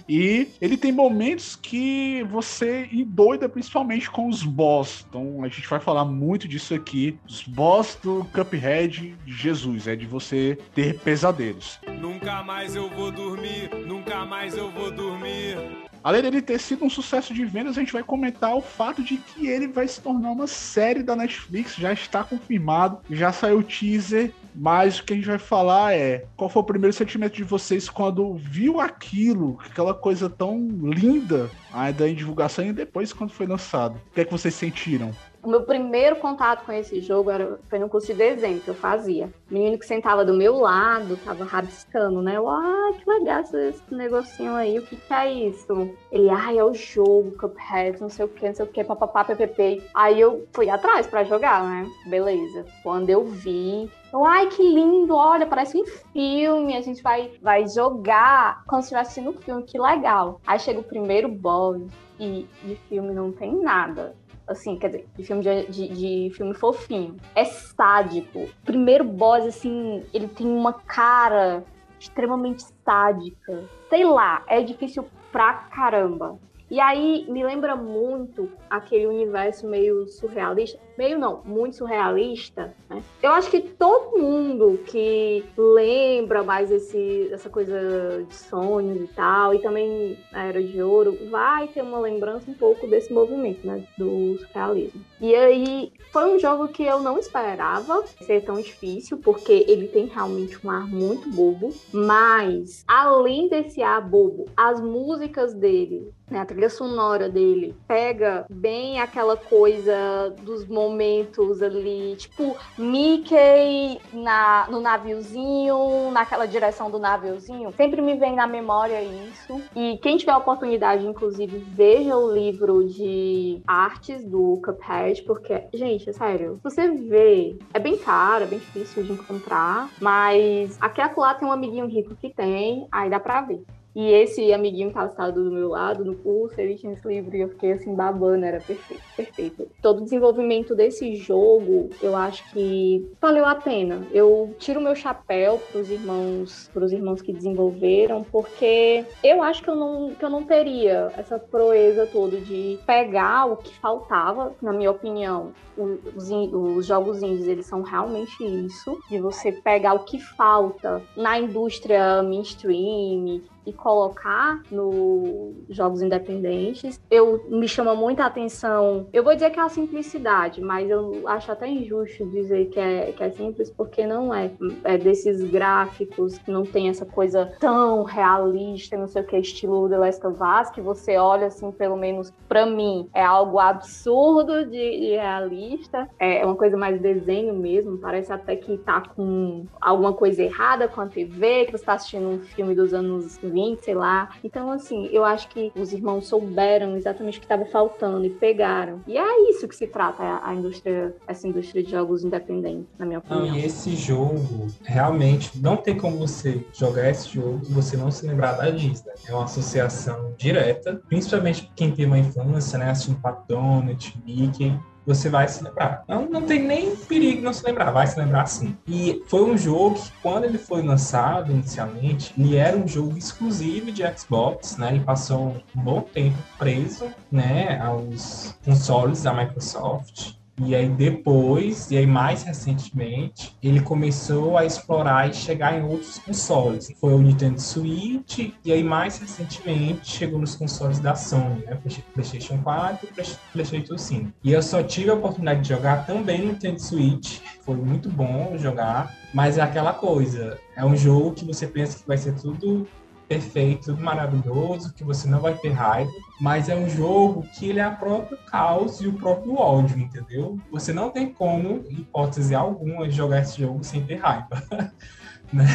[0.07, 5.05] E ele tem momentos que você endoida principalmente com os boss.
[5.07, 7.19] Então a gente vai falar muito disso aqui.
[7.27, 11.79] Os boss do Cuphead, Jesus, é de você ter pesadelos.
[11.99, 15.57] Nunca mais eu vou dormir, nunca mais eu vou dormir.
[16.03, 19.17] Além dele ter sido um sucesso de vendas, a gente vai comentar o fato de
[19.17, 23.63] que ele vai se tornar uma série da Netflix, já está confirmado, já saiu o
[23.63, 27.43] teaser, mas o que a gente vai falar é qual foi o primeiro sentimento de
[27.43, 33.45] vocês quando viu aquilo, aquela coisa tão linda ainda em divulgação e depois quando foi
[33.45, 33.97] lançado.
[34.11, 35.11] O que é que vocês sentiram?
[35.43, 38.73] O meu primeiro contato com esse jogo era, foi no curso de desenho que eu
[38.73, 39.31] fazia.
[39.49, 42.37] O menino que sentava do meu lado tava rabiscando, né?
[42.37, 45.89] Eu, ah, que legal esse negocinho aí, o que que é isso?
[46.11, 49.23] Ele, ah, é o jogo, Cuphead, não sei o que, não sei o que, papapá,
[49.23, 49.83] ppp.
[49.93, 51.87] Aí eu fui atrás pra jogar, né?
[52.07, 52.65] Beleza.
[52.83, 57.67] Quando eu vi, eu, ai, que lindo, olha, parece um filme, a gente vai, vai
[57.67, 60.41] jogar como se estivesse assistindo filme, que legal.
[60.45, 61.81] Aí chega o primeiro boss
[62.19, 64.15] e de filme não tem nada
[64.47, 67.15] assim, quer dizer, de filme de, de, de, filme fofinho.
[67.35, 68.47] É sádico.
[68.63, 71.63] Primeiro boss, assim, ele tem uma cara
[71.99, 73.63] extremamente sádica.
[73.89, 76.39] Sei lá, é difícil pra caramba.
[76.69, 80.79] E aí me lembra muito aquele universo meio surrealista.
[80.97, 82.73] Meio não, muito surrealista.
[82.89, 83.03] Né?
[83.21, 89.53] Eu acho que todo mundo que lembra mais esse, essa coisa de sonhos e tal,
[89.53, 93.83] e também a Era de Ouro, vai ter uma lembrança um pouco desse movimento, né?
[93.97, 95.01] Do surrealismo.
[95.21, 100.05] E aí foi um jogo que eu não esperava ser tão difícil, porque ele tem
[100.05, 101.73] realmente um ar muito bobo.
[101.93, 108.99] Mas, além desse ar bobo, as músicas dele né, a trilha sonora dele pega bem
[108.99, 117.71] aquela coisa dos momentos ali, tipo Mickey na, no naviozinho, naquela direção do naviozinho.
[117.73, 119.63] Sempre me vem na memória isso.
[119.75, 126.09] E quem tiver a oportunidade, inclusive, veja o livro de artes do Cuphead, porque, gente,
[126.09, 131.33] é sério, você vê, é bem caro, é bem difícil de encontrar, mas aqui acolá
[131.33, 133.61] tem um amiguinho rico que tem, aí dá pra ver.
[133.97, 137.49] E esse amiguinho sentado do meu lado no curso, ele tinha esse livro e eu
[137.49, 139.67] fiquei assim babando, era perfeito, perfeito.
[139.81, 144.05] Todo o desenvolvimento desse jogo, eu acho que valeu a pena.
[144.13, 149.75] Eu tiro meu chapéu pros irmãos, pros irmãos que desenvolveram, porque eu acho que eu
[149.75, 154.91] não, que eu não teria essa proeza toda de pegar o que faltava, na minha
[154.91, 155.53] opinião.
[155.75, 161.39] Os, os jogos indies, eles são realmente isso, de você pegar o que falta na
[161.39, 167.01] indústria mainstream e colocar no jogos independentes.
[167.11, 169.07] Eu me chama muita atenção.
[169.11, 173.11] Eu vou dizer que é a simplicidade, mas eu acho até injusto dizer que é,
[173.11, 174.49] que é simples, porque não é.
[174.85, 179.89] É desses gráficos que não tem essa coisa tão realista, não sei o que, estilo
[179.89, 184.65] The Last of Us, que você olha assim, pelo menos pra mim, é algo absurdo
[184.65, 186.09] de, de realista.
[186.17, 187.97] É uma coisa mais desenho mesmo.
[187.97, 192.29] Parece até que tá com alguma coisa errada com a TV, que você tá assistindo
[192.29, 194.29] um filme dos anos 20, sei lá.
[194.43, 199.01] Então, assim, eu acho que os irmãos souberam exatamente o que estava faltando e pegaram.
[199.07, 203.19] E é isso que se trata a, indústria, essa indústria de jogos independentes, na minha
[203.19, 203.47] opinião.
[203.47, 208.11] Não, e esse jogo, realmente, não tem como você jogar esse jogo e você não
[208.11, 209.13] se lembrar da Disney.
[209.27, 215.29] É uma associação direta, principalmente quem tem uma infância, né, assistindo Pat Donald, Mickey, você
[215.29, 216.03] vai se lembrar.
[216.07, 218.77] Não, não tem nem perigo não se lembrar, vai se lembrar sim.
[218.85, 223.91] E foi um jogo que, quando ele foi lançado inicialmente, ele era um jogo exclusivo
[223.91, 224.89] de Xbox, né?
[224.89, 230.36] Ele passou um bom tempo preso, né, aos consoles da Microsoft.
[230.59, 236.17] E aí depois, e aí mais recentemente, ele começou a explorar e chegar em outros
[236.17, 236.91] consoles.
[236.99, 241.77] Foi o Nintendo Switch, e aí mais recentemente chegou nos consoles da Sony, né?
[242.13, 244.33] PlayStation 4 e PlayStation 5.
[244.43, 247.39] E eu só tive a oportunidade de jogar também no Nintendo Switch.
[247.61, 252.07] Foi muito bom jogar, mas é aquela coisa, é um jogo que você pensa que
[252.07, 252.87] vai ser tudo
[253.27, 257.87] perfeito, maravilhoso, que você não vai ter raiva, mas é um jogo que ele é
[257.87, 260.57] o próprio caos e o próprio ódio, entendeu?
[260.71, 264.63] Você não tem como, em hipótese alguma, jogar esse jogo sem ter raiva,
[265.51, 265.67] né?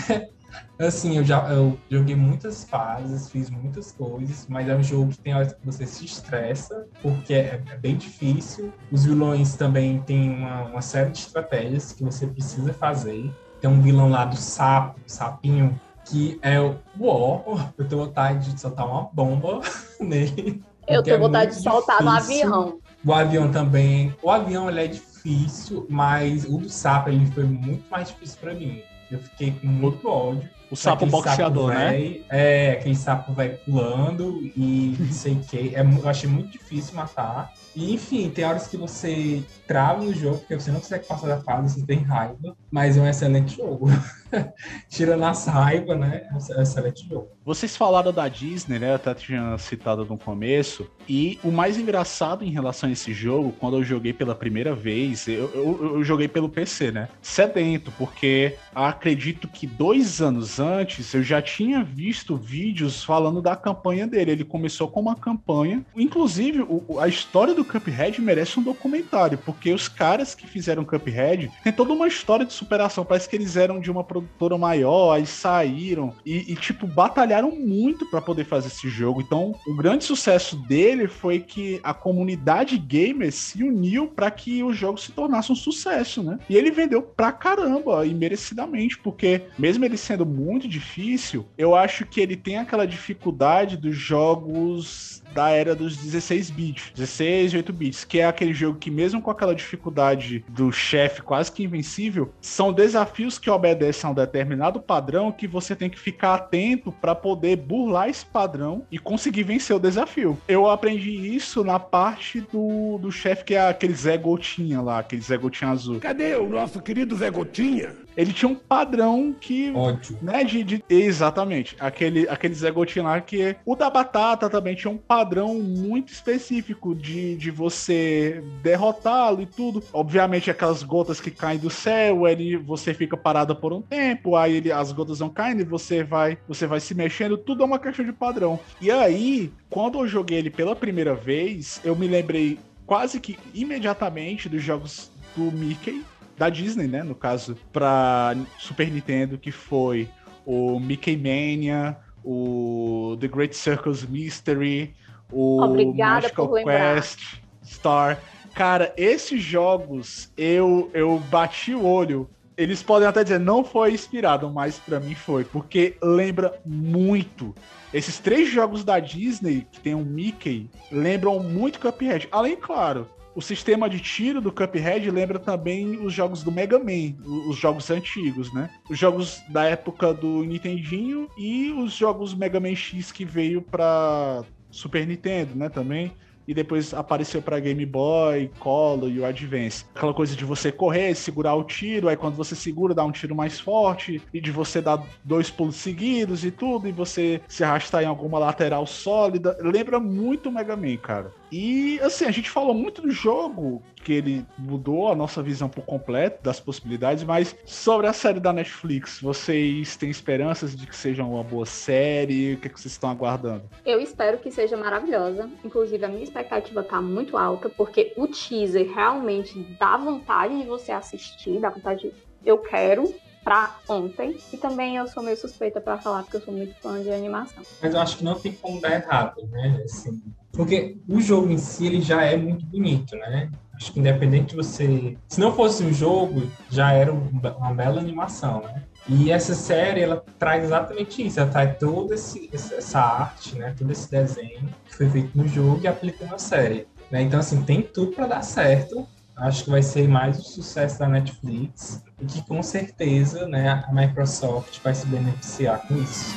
[0.79, 5.19] Assim, eu já eu joguei muitas fases, fiz muitas coisas, mas é um jogo que
[5.19, 8.73] tem horas que você se estressa, porque é, é bem difícil.
[8.91, 13.33] Os vilões também têm uma, uma série de estratégias que você precisa fazer.
[13.61, 17.73] Tem um vilão lá do sapo, sapinho, que é o War.
[17.79, 19.61] Eu tenho vontade de soltar uma bomba
[20.01, 20.63] nele.
[20.87, 22.79] Eu tenho é vontade de soltar no avião.
[23.05, 24.15] O avião também.
[24.23, 28.55] O avião ele é difícil, mas o do sapo ele foi muito mais difícil para
[28.55, 28.83] mim.
[29.11, 30.49] Eu fiquei com muito ódio.
[30.73, 32.25] O sapo boxeador, sapo véio, né?
[32.31, 35.75] É, aquele sapo vai pulando e não sei o que.
[35.75, 37.53] É, eu achei muito difícil matar.
[37.77, 41.41] E, enfim, tem horas que você trava no jogo, porque você não consegue passar da
[41.41, 43.87] fase, você tem raiva, mas é um excelente jogo.
[44.89, 46.27] Tirando as raiva, né?
[46.31, 47.29] É um excelente jogo.
[47.45, 48.91] Vocês falaram da Disney, né?
[48.91, 50.87] Eu até tinha citado no começo.
[51.09, 55.27] E o mais engraçado em relação a esse jogo, quando eu joguei pela primeira vez,
[55.27, 57.09] eu, eu, eu joguei pelo PC, né?
[57.21, 64.07] Sedento, porque acredito que dois anos antes eu já tinha visto vídeos falando da campanha
[64.07, 64.31] dele.
[64.31, 65.85] Ele começou com uma campanha.
[65.97, 71.51] Inclusive, o, a história do Cuphead merece um documentário, porque os caras que fizeram Cuphead
[71.63, 73.05] tem toda uma história de superação.
[73.05, 78.07] Parece que eles eram de uma produtora maior, aí saíram e, e tipo, batalharam muito
[78.07, 79.21] para poder fazer esse jogo.
[79.21, 84.73] Então, o grande sucesso dele foi que a comunidade gamer se uniu para que o
[84.73, 86.39] jogo se tornasse um sucesso, né?
[86.49, 92.05] E ele vendeu pra caramba e merecidamente, porque mesmo ele sendo muito difícil, eu acho
[92.07, 97.73] que ele tem aquela dificuldade dos jogos da era dos 16 bits, 16 e 8
[97.73, 102.33] bits, que é aquele jogo que mesmo com aquela dificuldade do chefe quase que invencível,
[102.41, 107.15] são desafios que obedecem a um determinado padrão que você tem que ficar atento para
[107.15, 110.39] poder burlar esse padrão e conseguir vencer o desafio.
[110.47, 115.23] Eu aprendi isso na parte do, do chefe que é aquele Zé Gotinha lá, aquele
[115.23, 116.01] Zé Gotinha azul.
[116.01, 117.95] Cadê o nosso querido Zé Gotinha?
[118.17, 119.73] Ele tinha um padrão que.
[119.73, 120.19] Ódio.
[120.21, 121.77] Né, de, de, exatamente.
[121.81, 123.57] Aquele, aquele Zé Gotinha lá que.
[123.65, 125.22] O da batata também tinha um padrão
[125.59, 129.83] muito específico de, de você derrotá-lo e tudo.
[129.93, 134.57] Obviamente, aquelas gotas que caem do céu, ele, você fica parado por um tempo, aí
[134.57, 137.79] ele, as gotas vão caindo e você vai, você vai se mexendo, tudo é uma
[137.79, 138.59] questão de padrão.
[138.81, 144.49] E aí, quando eu joguei ele pela primeira vez, eu me lembrei quase que imediatamente
[144.49, 146.05] dos jogos do Mickey,
[146.37, 147.03] da Disney, né?
[147.03, 150.09] No caso, para Super Nintendo, que foi
[150.45, 154.95] o Mickey Mania, o The Great Circus Mystery,
[155.33, 156.95] o Obrigada Magical por lembrar.
[156.95, 157.21] Quest,
[157.65, 158.21] Star.
[158.55, 162.29] Cara, esses jogos eu, eu bati o olho.
[162.57, 167.55] Eles podem até dizer não foi inspirado, mas para mim foi, porque lembra muito.
[167.95, 172.29] Esses três jogos da Disney que tem o Mickey lembram muito Cuphead.
[172.31, 177.15] Além, claro, o sistema de tiro do Cuphead lembra também os jogos do Mega Man,
[177.49, 178.69] os jogos antigos, né?
[178.91, 184.45] Os jogos da época do Nintendinho e os jogos Mega Man X que veio pra
[184.73, 186.13] Super Nintendo, né, também.
[186.47, 189.85] e depois apareceu para Game Boy, Color e o Advance.
[189.95, 193.35] Aquela coisa de você correr, segurar o tiro, aí quando você segura dá um tiro
[193.35, 198.03] mais forte e de você dar dois pulos seguidos e tudo e você se arrastar
[198.03, 199.57] em alguma lateral sólida.
[199.61, 201.33] Lembra muito o Mega Man, cara.
[201.53, 205.85] E assim, a gente falou muito do jogo, que ele mudou a nossa visão por
[205.85, 211.23] completo das possibilidades, mas sobre a série da Netflix, vocês têm esperanças de que seja
[211.23, 212.55] uma boa série?
[212.55, 213.65] O que, é que vocês estão aguardando?
[213.85, 215.51] Eu espero que seja maravilhosa.
[215.63, 220.91] Inclusive, a minha expectativa tá muito alta, porque o teaser realmente dá vontade de você
[220.91, 222.11] assistir, dá vontade
[222.41, 224.39] de eu quero pra ontem.
[224.53, 227.63] E também eu sou meio suspeita pra falar, porque eu sou muito fã de animação.
[227.83, 229.83] Mas eu acho que não tem como dar errado, né?
[229.85, 233.51] Assim, porque o jogo em si ele já é muito bonito, né?
[233.75, 235.17] Acho que independente de você.
[235.29, 238.83] Se não fosse um jogo, já era uma bela animação, né?
[239.09, 241.41] E essa série, ela traz exatamente isso.
[241.41, 243.75] Ela traz toda essa arte, né?
[243.77, 246.87] Todo esse desenho que foi feito no jogo e aplica na série.
[247.11, 247.23] Né?
[247.23, 249.07] Então, assim, tem tudo para dar certo.
[249.35, 253.93] Acho que vai ser mais um sucesso da Netflix e que com certeza né, a
[253.93, 256.37] Microsoft vai se beneficiar com isso.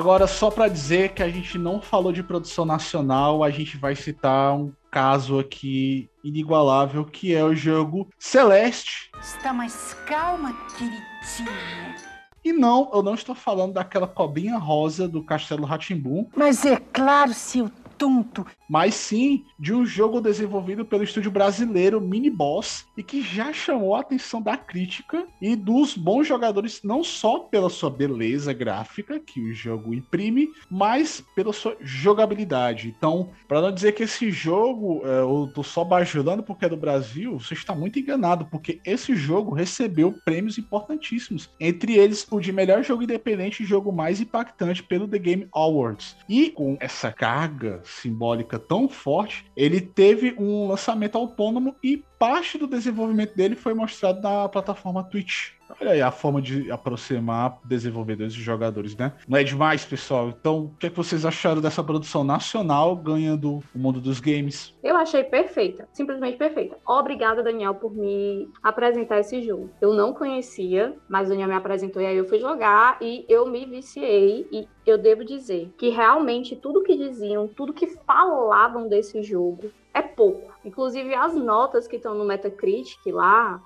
[0.00, 3.94] Agora, só para dizer que a gente não falou de produção nacional, a gente vai
[3.94, 9.10] citar um caso aqui inigualável, que é o jogo Celeste.
[9.20, 11.94] Está mais calma, queridinha.
[12.42, 16.26] E não, eu não estou falando daquela cobrinha rosa do Castelo Ratimbum.
[16.34, 18.46] Mas é claro, seu tonto.
[18.66, 23.94] Mas sim de um jogo desenvolvido pelo estúdio brasileiro Mini Boss e que já chamou
[23.94, 29.40] a atenção da crítica e dos bons jogadores, não só pela sua beleza gráfica que
[29.40, 32.94] o jogo imprime, mas pela sua jogabilidade.
[32.96, 36.76] Então, para não dizer que esse jogo é, eu tô só bajulando porque é do
[36.76, 42.52] Brasil, você está muito enganado, porque esse jogo recebeu prêmios importantíssimos, entre eles o de
[42.52, 46.16] melhor jogo independente e jogo mais impactante pelo The Game Awards.
[46.28, 52.66] E com essa carga simbólica tão forte, ele teve um lançamento autônomo e parte do
[52.66, 55.59] desenvolvimento dele foi mostrado na plataforma Twitch.
[55.80, 59.12] Olha aí a forma de aproximar desenvolvedores e jogadores, né?
[59.28, 60.28] Não é demais, pessoal?
[60.28, 64.74] Então, o que, é que vocês acharam dessa produção nacional ganhando o mundo dos games?
[64.82, 66.76] Eu achei perfeita, simplesmente perfeita.
[66.86, 69.70] Obrigada, Daniel, por me apresentar esse jogo.
[69.80, 73.46] Eu não conhecia, mas o Daniel me apresentou e aí eu fui jogar e eu
[73.46, 74.46] me viciei.
[74.50, 80.02] E eu devo dizer que realmente tudo que diziam, tudo que falavam desse jogo é
[80.02, 80.50] pouco.
[80.64, 83.62] Inclusive, as notas que estão no Metacritic lá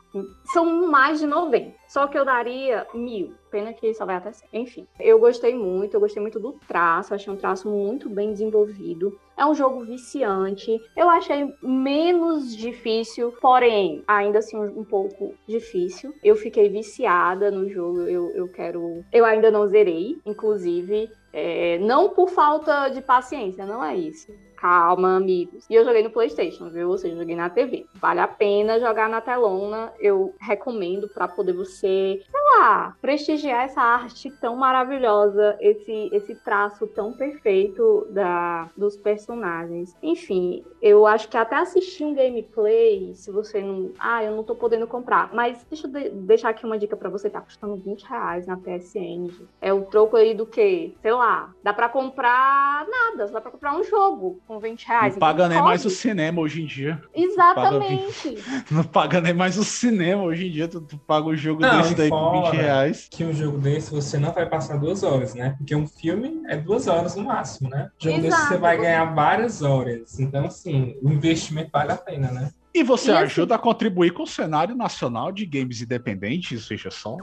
[0.53, 1.75] são mais de 90.
[1.89, 3.35] Só que eu daria mil.
[3.51, 4.49] Pena que só vai até 100.
[4.53, 5.95] Enfim, eu gostei muito.
[5.95, 7.15] Eu gostei muito do traço.
[7.15, 9.19] Achei um traço muito bem desenvolvido.
[9.37, 10.81] É um jogo viciante.
[10.97, 16.15] Eu achei menos difícil, porém, ainda assim um pouco difícil.
[16.23, 18.03] Eu fiquei viciada no jogo.
[18.03, 19.05] Eu, eu quero.
[19.13, 21.11] Eu ainda não zerei, inclusive.
[21.33, 24.33] É, não por falta de paciência, não é isso.
[24.65, 25.67] Calma, amigos.
[25.69, 26.89] E eu joguei no PlayStation, viu?
[26.89, 27.85] Ou seja, joguei na TV.
[27.97, 29.93] Vale a pena jogar na telona.
[30.01, 32.23] Eu recomendo para poder você,
[32.59, 39.97] lá, prestigiar essa arte tão maravilhosa, esse, esse traço tão perfeito da, dos personagens.
[40.03, 43.93] Enfim, eu acho que até assistir um gameplay, se você não.
[43.99, 45.31] Ah, eu não tô podendo comprar.
[45.33, 48.57] Mas deixa eu de, deixar aqui uma dica para você: tá custando 20 reais na
[48.57, 49.31] PSN.
[49.61, 50.95] É o troco aí do quê?
[51.01, 51.51] Sei lá.
[51.63, 55.15] Dá para comprar nada, dá pra comprar um jogo com 20 reais.
[55.15, 55.69] Não paga então nem pode.
[55.69, 57.03] mais o cinema hoje em dia.
[57.15, 58.35] Exatamente.
[58.71, 60.69] Não paga nem mais o cinema hoje em dia.
[60.69, 63.09] Tu, tu paga o jogo Não, desse daí por 20 fora reais.
[63.11, 65.55] Que um jogo desse você não vai passar duas horas, né?
[65.59, 67.91] Porque um filme é duas horas no máximo, né?
[68.01, 68.49] Um jogo desse Exato.
[68.49, 70.19] você vai ganhar várias horas.
[70.21, 72.51] Então, assim, o investimento vale a pena, né?
[72.75, 76.91] E você E assim- ajuda a contribuir com o cenário nacional de games independentes, veja
[76.91, 77.17] só.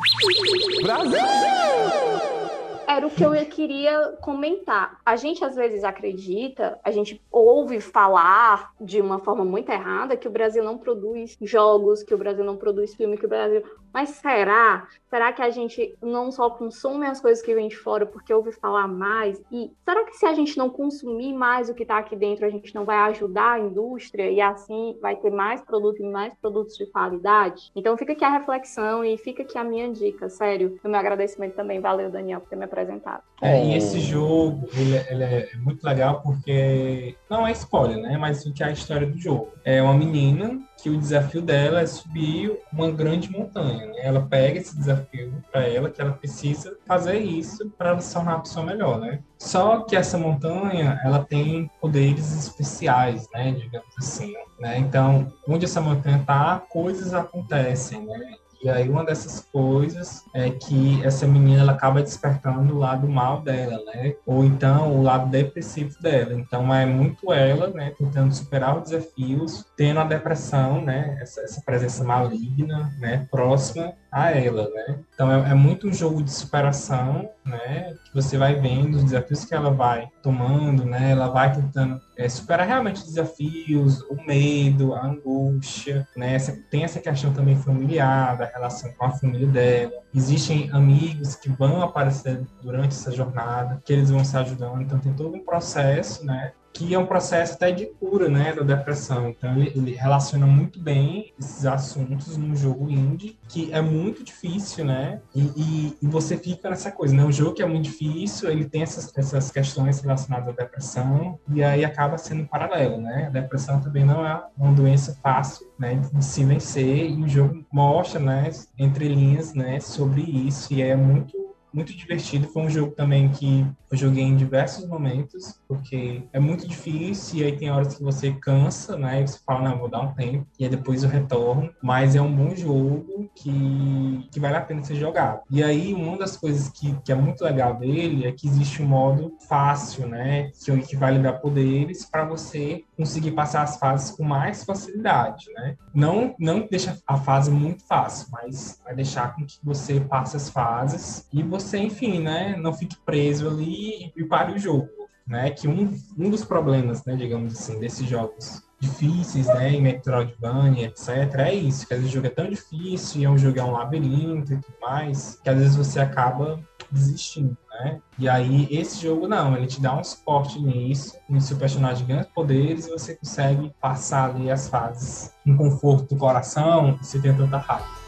[2.88, 4.99] Era o que eu queria comentar.
[5.05, 10.27] A gente às vezes acredita, a gente ouve falar de uma forma muito errada que
[10.27, 13.63] o Brasil não produz jogos, que o Brasil não produz filme, que o Brasil.
[13.93, 14.88] Mas será?
[15.10, 18.51] Será que a gente não só consome as coisas que vêm de fora porque ouve
[18.54, 19.41] falar mais?
[19.51, 22.49] E será que se a gente não consumir mais o que está aqui dentro, a
[22.49, 26.77] gente não vai ajudar a indústria e assim vai ter mais produto e mais produtos
[26.77, 27.71] de qualidade?
[27.75, 30.80] Então fica aqui a reflexão e fica aqui a minha dica, sério.
[30.84, 33.23] O meu agradecimento também, valeu, Daniel, por ter me apresentado.
[33.41, 38.17] É, e esse jogo, ele, é- ele é muito legal porque não é spoiler, né?
[38.17, 39.49] Mas o que é a história do jogo.
[39.65, 43.86] É uma menina que o desafio dela é subir uma grande montanha.
[43.88, 43.94] Né?
[44.00, 48.41] Ela pega esse desafio para ela, que ela precisa fazer isso para se tornar uma
[48.41, 49.20] pessoa melhor, né?
[49.38, 53.52] Só que essa montanha, ela tem poderes especiais, né?
[53.52, 54.34] Digamos assim.
[54.60, 54.78] Né?
[54.78, 58.36] Então, onde essa montanha está, coisas acontecem, né?
[58.63, 63.41] E aí uma dessas coisas é que essa menina ela acaba despertando o lado mal
[63.41, 64.13] dela, né?
[64.26, 66.34] Ou então o lado depressivo dela.
[66.34, 71.62] Então é muito ela, né, tentando superar os desafios, tendo a depressão, né, essa, essa
[71.62, 74.99] presença maligna, né, próxima a ela, né?
[75.14, 77.93] Então é, é, muito um jogo de superação, né?
[78.14, 81.12] Você vai vendo os desafios que ela vai tomando, né?
[81.12, 86.36] Ela vai tentando é, superar realmente os desafios, o medo, a angústia, né?
[86.36, 89.93] Essa, tem essa questão também familiar, da relação com a família dela.
[90.14, 94.82] Existem amigos que vão aparecer durante essa jornada, que eles vão se ajudando.
[94.82, 96.51] Então tem todo um processo, né?
[96.74, 99.30] Que é um processo até de cura, né, da depressão.
[99.30, 104.86] Então ele, ele, relaciona muito bem esses assuntos num jogo indie que é muito difícil,
[104.86, 105.22] né?
[105.36, 107.24] E, e, e, você fica nessa coisa, né?
[107.24, 111.63] Um jogo que é muito difícil, ele tem essas, essas questões relacionadas à depressão e
[111.63, 113.26] aí acaba sendo um paralelo, né?
[113.28, 117.65] A depressão também não é uma doença fácil, né, de se vencer e o jogo
[117.72, 121.41] mostra, né, entre linhas, né, sobre isso e é muito
[121.74, 122.47] muito divertido.
[122.47, 127.43] Foi um jogo também que eu joguei em diversos momentos, porque é muito difícil e
[127.43, 129.22] aí tem horas que você cansa, né?
[129.22, 131.69] E você fala, não, vou dar um tempo e aí depois eu retorno.
[131.82, 135.41] Mas é um bom jogo que, que vale a pena ser jogado.
[135.49, 138.88] E aí, uma das coisas que, que é muito legal dele é que existe um
[138.88, 140.51] modo fácil, né?
[140.63, 145.45] Que, que vai lhe dar poderes para você conseguir passar as fases com mais facilidade,
[145.53, 145.76] né?
[145.93, 150.49] Não, não deixa a fase muito fácil, mas vai deixar com que você passe as
[150.49, 152.55] fases e você, enfim, né?
[152.57, 154.89] Não fique preso ali e pare o jogo,
[155.28, 155.51] né?
[155.51, 161.07] Que um, um dos problemas, né, digamos assim, desses jogos difíceis, né, em Metroidvania, etc.
[161.36, 163.64] É isso, que às vezes o jogo é tão difícil, e é um jogo é
[163.64, 166.59] um labirinto e tudo mais, que às vezes você acaba
[166.91, 168.01] desistindo, né?
[168.18, 172.26] E aí esse jogo não, ele te dá um suporte nisso, no seu personagem ganha
[172.26, 177.57] poderes e você consegue passar ali as fases em conforto do coração, sem ter tanta
[177.57, 178.01] raiva.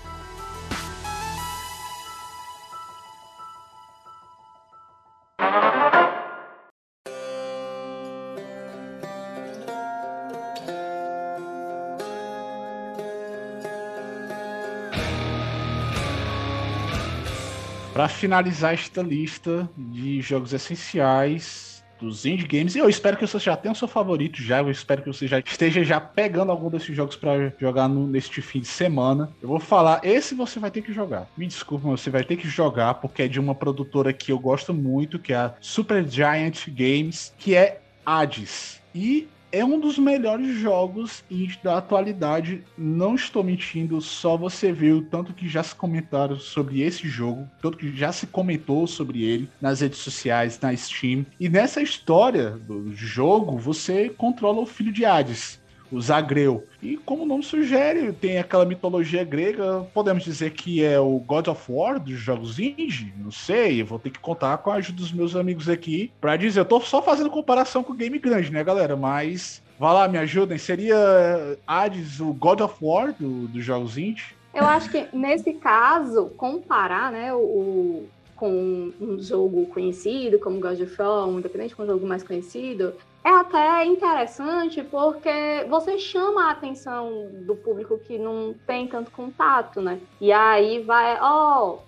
[18.04, 23.40] Para finalizar esta lista de jogos essenciais dos indie games, e eu espero que você
[23.40, 26.70] já tenha o seu favorito já, eu espero que você já esteja já pegando algum
[26.70, 29.32] desses jogos para jogar no, neste fim de semana.
[29.42, 31.30] Eu vou falar, esse você vai ter que jogar.
[31.38, 34.38] Me desculpe, mas você vai ter que jogar porque é de uma produtora que eu
[34.38, 38.82] gosto muito, que é a Super Giant Games, que é Hades.
[38.94, 41.24] E é um dos melhores jogos
[41.64, 42.64] da atualidade.
[42.76, 47.78] Não estou mentindo, só você viu tanto que já se comentaram sobre esse jogo, tanto
[47.78, 51.24] que já se comentou sobre ele nas redes sociais, na Steam.
[51.40, 55.62] E nessa história do jogo, você controla o filho de Hades
[55.94, 56.66] o Zagreu.
[56.82, 61.48] E como o nome sugere, tem aquela mitologia grega, podemos dizer que é o God
[61.48, 63.14] of War dos jogos indie?
[63.18, 66.62] Não sei, vou ter que contar com a ajuda dos meus amigos aqui para dizer.
[66.62, 68.96] Eu tô só fazendo comparação com o game grande, né, galera?
[68.96, 70.58] Mas Vai lá, me ajudem.
[70.58, 74.36] Seria Hades o God of War do, dos jogos indie?
[74.54, 78.04] Eu acho que nesse caso, comparar né, o,
[78.36, 83.30] com um jogo conhecido, como God of War, independente com um jogo mais conhecido, é
[83.30, 90.00] até interessante porque você chama a atenção do público que não tem tanto contato, né?
[90.20, 91.80] E aí vai, ó, oh,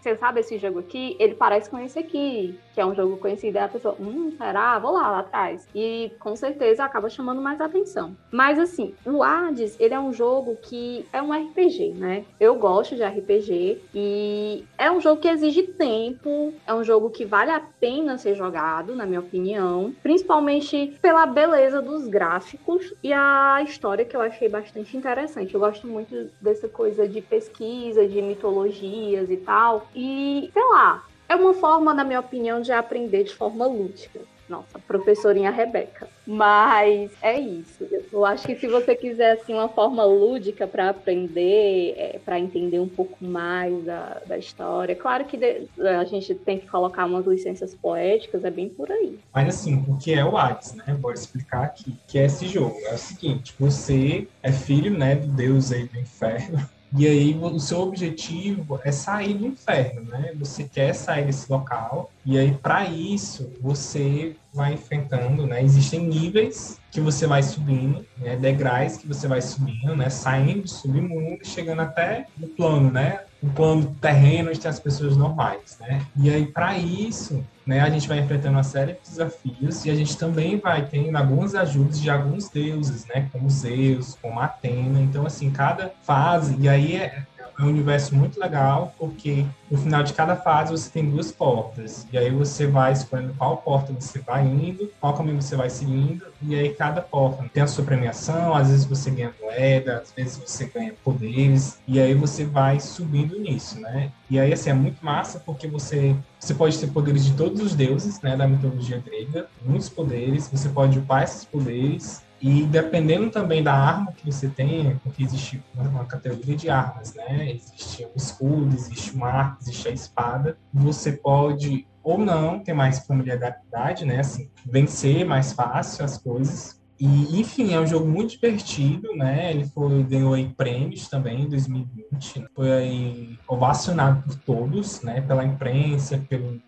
[0.00, 1.16] você sabe esse jogo aqui?
[1.18, 3.56] Ele parece com esse aqui, que é um jogo conhecido.
[3.56, 4.78] A pessoa, hum, será?
[4.78, 5.66] Vou lá, lá atrás.
[5.74, 8.16] E com certeza acaba chamando mais atenção.
[8.30, 12.24] Mas assim, o Hades, ele é um jogo que é um RPG, né?
[12.38, 17.24] Eu gosto de RPG e é um jogo que exige tempo, é um jogo que
[17.24, 23.60] vale a pena ser jogado, na minha opinião, principalmente pela beleza dos gráficos e a
[23.64, 25.52] história que eu achei bastante interessante.
[25.52, 29.88] Eu gosto muito dessa coisa de pesquisa, de mitologias e tal.
[29.96, 34.20] E, sei lá, é uma forma, na minha opinião, de aprender de forma lúdica.
[34.48, 36.08] Nossa, professorinha Rebeca.
[36.26, 37.86] Mas é isso.
[38.10, 42.80] Eu acho que se você quiser assim uma forma lúdica para aprender, é, para entender
[42.80, 47.26] um pouco mais da, da história, claro que de, a gente tem que colocar umas
[47.26, 49.18] licenças poéticas, é bem por aí.
[49.34, 50.96] Mas assim, o que é o Hades, né?
[50.98, 51.94] Vou explicar aqui.
[52.06, 52.74] Que é esse jogo?
[52.86, 56.58] É o seguinte: você é filho, né, do deus aí do inferno.
[56.96, 60.32] E aí o seu objetivo é sair do inferno, né?
[60.38, 65.62] Você quer sair desse local e aí para isso você vai enfrentando, né?
[65.62, 68.34] Existem níveis que você vai subindo, né?
[68.36, 70.10] degraus que você vai subindo, né?
[70.10, 73.20] Saindo do submundo chegando até o plano, né?
[73.40, 76.04] O plano terreno onde tem as pessoas normais, né?
[76.16, 79.94] E aí, para isso, né, a gente vai enfrentando uma série de desafios e a
[79.94, 83.28] gente também vai tendo algumas ajudas de alguns deuses, né?
[83.30, 85.00] Como Zeus, como Atena.
[85.00, 86.56] Então, assim, cada fase...
[86.58, 87.22] E aí, é,
[87.58, 92.06] é um universo muito legal, porque no final de cada fase você tem duas portas.
[92.12, 96.24] E aí você vai escolhendo qual porta você vai indo, qual caminho você vai seguindo,
[96.40, 100.36] e aí cada porta tem a sua premiação, às vezes você ganha moeda, às vezes
[100.36, 104.12] você ganha poderes, e aí você vai subindo nisso, né?
[104.30, 107.74] E aí, assim, é muito massa porque você, você pode ter poderes de todos os
[107.74, 113.62] deuses, né, da mitologia grega, muitos poderes, você pode upar esses poderes, e dependendo também
[113.62, 117.52] da arma que você tem, porque existe uma categoria de armas, né?
[117.52, 120.56] Existe o escudo, existe o arco, existe a espada.
[120.72, 124.20] Você pode ou não ter mais familiaridade, né?
[124.20, 126.77] Assim, vencer mais fácil as coisas.
[127.00, 129.52] E, enfim, é um jogo muito divertido, né?
[129.52, 132.46] Ele foi, ganhou aí prêmios também em 2020.
[132.54, 135.20] Foi aí ovacionado por todos, né?
[135.20, 136.60] Pela imprensa, pelo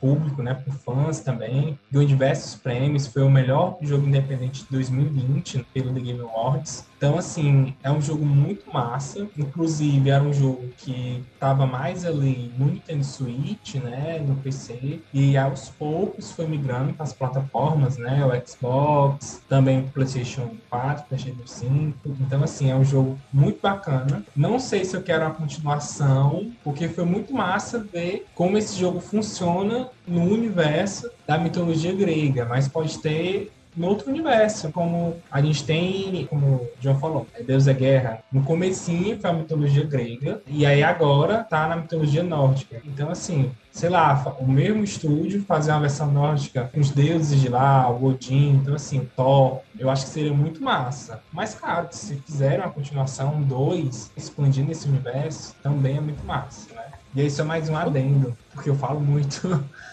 [0.00, 1.78] público, né, por fãs também.
[1.90, 6.86] Ganhou diversos prêmios, foi o melhor jogo independente de 2020 pelo The Game Awards.
[7.02, 9.26] Então, assim, é um jogo muito massa.
[9.36, 15.00] Inclusive, era um jogo que estava mais ali no Nintendo Switch, né, no PC.
[15.12, 21.06] E aos poucos foi migrando para as plataformas, né, o Xbox, também o PlayStation 4,
[21.06, 22.16] PlayStation 5.
[22.20, 24.22] Então, assim, é um jogo muito bacana.
[24.36, 29.00] Não sei se eu quero uma continuação, porque foi muito massa ver como esse jogo
[29.00, 35.64] funciona no universo da mitologia grega, mas pode ter no outro universo, como a gente
[35.64, 38.22] tem, como o John falou, é Deus é guerra.
[38.30, 42.80] No comecinho foi a mitologia grega, e aí agora tá na mitologia nórdica.
[42.84, 47.48] Então, assim, sei lá, o mesmo estúdio fazer uma versão nórdica com os deuses de
[47.48, 51.22] lá, o Odin, então assim, Thor, eu acho que seria muito massa.
[51.32, 56.82] Mas claro, se fizerem uma continuação, dois, expandindo esse universo, também é muito massa, né?
[57.14, 59.62] E aí só mais um adendo, porque eu falo muito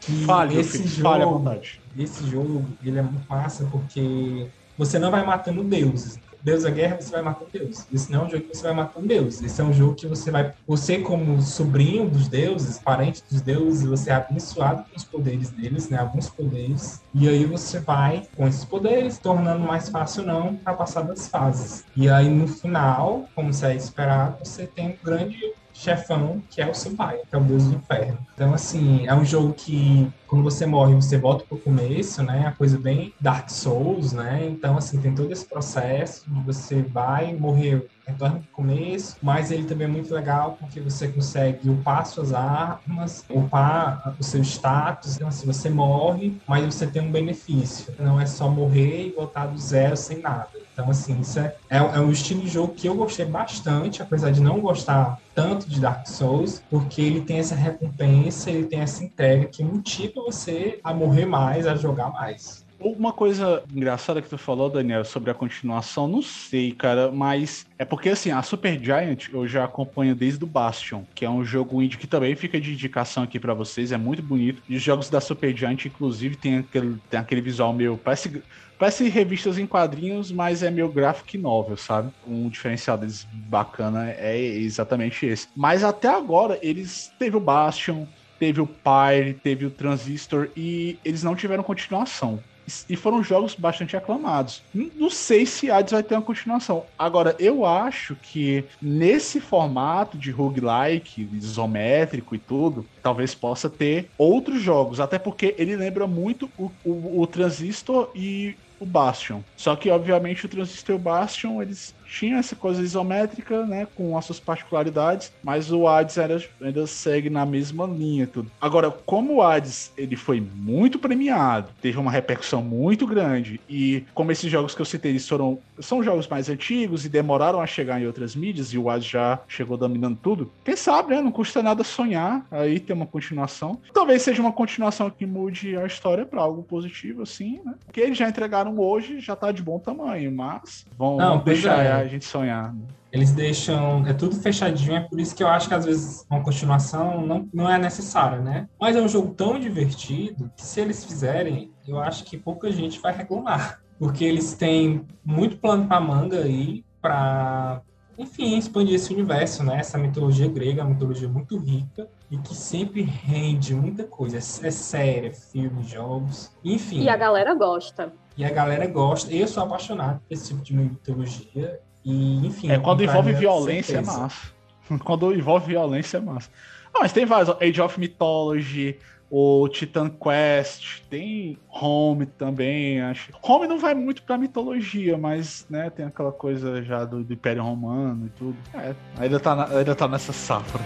[0.00, 1.50] que Fale, esse jogo,
[1.98, 4.46] esse jogo, ele é muito massa porque
[4.76, 6.18] você não vai matando deuses.
[6.42, 7.86] Deus é guerra, você vai matando deuses.
[7.92, 9.42] Esse não é um jogo que você vai matando deuses.
[9.42, 13.86] Esse é um jogo que você vai, você como sobrinho dos deuses, parente dos deuses,
[13.86, 15.98] você é abençoado com os poderes deles, né?
[15.98, 17.02] Alguns poderes.
[17.14, 21.84] E aí você vai com esses poderes, tornando mais fácil não para passar das fases.
[21.94, 26.70] E aí no final, como você é esperado, você tem um grande chefão, que é
[26.70, 28.18] o seu pai, que é o deus do inferno.
[28.34, 32.46] Então, assim, é um jogo que quando você morre, você volta pro começo, né?
[32.46, 34.46] A coisa bem Dark Souls, né?
[34.48, 39.64] Então, assim, tem todo esse processo de você vai morrer, retorna pro começo, mas ele
[39.64, 45.16] também é muito legal porque você consegue upar suas armas, upar o seu status.
[45.16, 47.92] Então, assim, você morre, mas você tem um benefício.
[47.98, 50.50] Não é só morrer e voltar do zero sem nada.
[50.80, 54.30] Então, assim, isso é, é, é um estilo de jogo que eu gostei bastante, apesar
[54.30, 59.04] de não gostar tanto de Dark Souls, porque ele tem essa recompensa, ele tem essa
[59.04, 62.64] entrega que motiva você a morrer mais, a jogar mais.
[62.80, 67.84] Uma coisa engraçada que tu falou, Daniel, sobre a continuação, não sei, cara, mas é
[67.84, 71.82] porque assim, a Super Giant eu já acompanho desde o Bastion, que é um jogo
[71.82, 74.62] indie que também fica de indicação aqui pra vocês, é muito bonito.
[74.66, 77.98] E os jogos da Super Giant, inclusive, tem aquele, tem aquele visual meio.
[77.98, 78.42] Parece,
[78.80, 82.10] parece revistas em quadrinhos, mas é meio graphic novel, sabe?
[82.26, 85.48] Um diferencial deles bacana é exatamente esse.
[85.54, 88.06] Mas até agora, eles teve o Bastion,
[88.38, 92.42] teve o Pyre, teve o Transistor e eles não tiveram continuação.
[92.88, 94.62] E foram jogos bastante aclamados.
[94.72, 96.86] Não sei se Hades vai ter uma continuação.
[96.96, 104.62] Agora, eu acho que nesse formato de roguelike, isométrico e tudo, talvez possa ter outros
[104.62, 105.00] jogos.
[105.00, 109.42] Até porque ele lembra muito o, o, o Transistor e o Bastion.
[109.56, 114.18] Só que, obviamente, o Transistor e o Bastion, eles tinham essa coisa isométrica, né, com
[114.18, 118.50] as suas particularidades, mas o Hades era, ainda segue na mesma linha tudo.
[118.60, 124.32] Agora, como o Hades, ele foi muito premiado, teve uma repercussão muito grande, e como
[124.32, 128.00] esses jogos que eu citei, eles foram, são jogos mais antigos e demoraram a chegar
[128.00, 131.62] em outras mídias, e o Hades já chegou dominando tudo, quem sabe, né, não custa
[131.62, 133.78] nada sonhar, aí ter uma continuação.
[133.94, 138.18] Talvez seja uma continuação que mude a história para algo positivo, assim, né, porque eles
[138.18, 141.99] já entregaram hoje, já tá de bom tamanho, mas vão, Não, deixar é.
[142.02, 142.72] A gente sonhar.
[142.72, 142.80] né?
[143.12, 144.06] Eles deixam.
[144.06, 147.48] É tudo fechadinho, é por isso que eu acho que às vezes uma continuação não,
[147.52, 148.68] não é necessária, né?
[148.80, 153.00] Mas é um jogo tão divertido que se eles fizerem, eu acho que pouca gente
[153.00, 153.80] vai reclamar.
[153.98, 157.82] Porque eles têm muito plano pra manga aí pra
[158.20, 159.78] enfim, expandir esse universo, né?
[159.78, 164.36] Essa mitologia grega, uma mitologia muito rica e que sempre rende muita coisa.
[164.36, 167.00] É é série, é filme, jogos, enfim.
[167.00, 168.12] E a galera gosta.
[168.36, 169.32] E a galera gosta.
[169.32, 171.80] Eu sou apaixonado por esse tipo de mitologia.
[172.04, 172.70] E, enfim.
[172.70, 174.18] É, quando envolve violência é certeza.
[174.20, 174.60] massa.
[175.04, 176.50] Quando envolve violência é massa.
[176.92, 177.54] Ah, mas tem vários.
[177.60, 178.98] Age of Mythology,
[179.30, 183.30] o Titan Quest, tem Home também, acho.
[183.42, 187.62] Home não vai muito pra mitologia, mas, né, tem aquela coisa já do, do Império
[187.62, 188.56] Romano e tudo.
[188.74, 190.80] É, ainda tá, na- ainda tá nessa safra.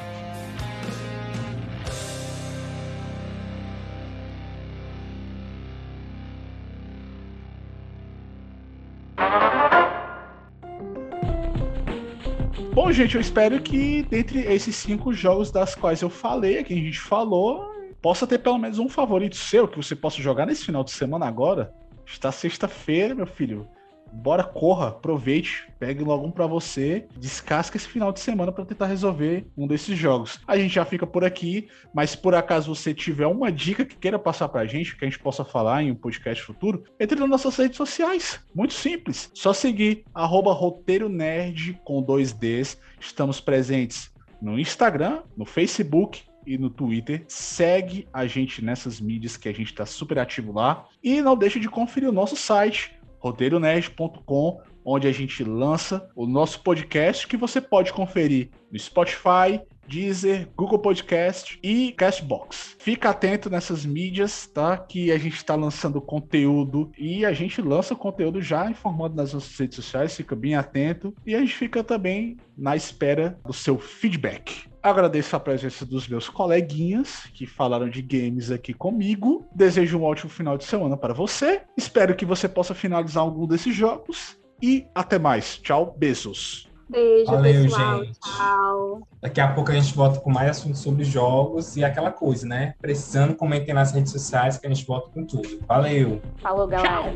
[12.94, 17.00] Gente, eu espero que dentre esses cinco jogos das quais eu falei, que a gente
[17.00, 17.68] falou,
[18.00, 21.26] possa ter pelo menos um favorito seu que você possa jogar nesse final de semana
[21.26, 21.74] agora.
[22.06, 23.66] Está sexta-feira, meu filho.
[24.14, 28.86] Bora, corra, aproveite, pegue logo um pra você, descasca esse final de semana pra tentar
[28.86, 30.40] resolver um desses jogos.
[30.46, 33.96] A gente já fica por aqui, mas se por acaso você tiver uma dica que
[33.96, 37.28] queira passar pra gente, que a gente possa falar em um podcast futuro, entre nas
[37.28, 38.40] nossas redes sociais.
[38.54, 39.30] Muito simples.
[39.34, 42.78] Só seguir arroba roteiro nerd com dois Ds.
[43.00, 44.10] Estamos presentes
[44.40, 47.24] no Instagram, no Facebook e no Twitter.
[47.28, 50.86] Segue a gente nessas mídias que a gente está super ativo lá.
[51.02, 52.92] E não deixe de conferir o nosso site,
[53.24, 60.48] roteironerd.com, onde a gente lança o nosso podcast que você pode conferir no Spotify, Deezer,
[60.54, 62.76] Google Podcast e Castbox.
[62.78, 64.76] Fica atento nessas mídias, tá?
[64.76, 69.58] Que a gente está lançando conteúdo e a gente lança conteúdo já informando nas nossas
[69.58, 74.73] redes sociais, fica bem atento e a gente fica também na espera do seu feedback.
[74.84, 79.48] Agradeço a presença dos meus coleguinhas que falaram de games aqui comigo.
[79.54, 81.62] Desejo um ótimo final de semana para você.
[81.74, 84.36] Espero que você possa finalizar algum desses jogos.
[84.60, 85.56] E até mais.
[85.56, 86.68] Tchau, beijos.
[86.86, 88.04] Beijo, Valeu, pessoal.
[88.04, 88.18] gente.
[88.20, 89.08] Tchau.
[89.22, 92.74] Daqui a pouco a gente volta com mais assuntos sobre jogos e aquela coisa, né?
[92.78, 95.48] Precisando, comentem nas redes sociais que a gente volta com tudo.
[95.66, 96.20] Valeu!
[96.42, 97.10] Falou, galera.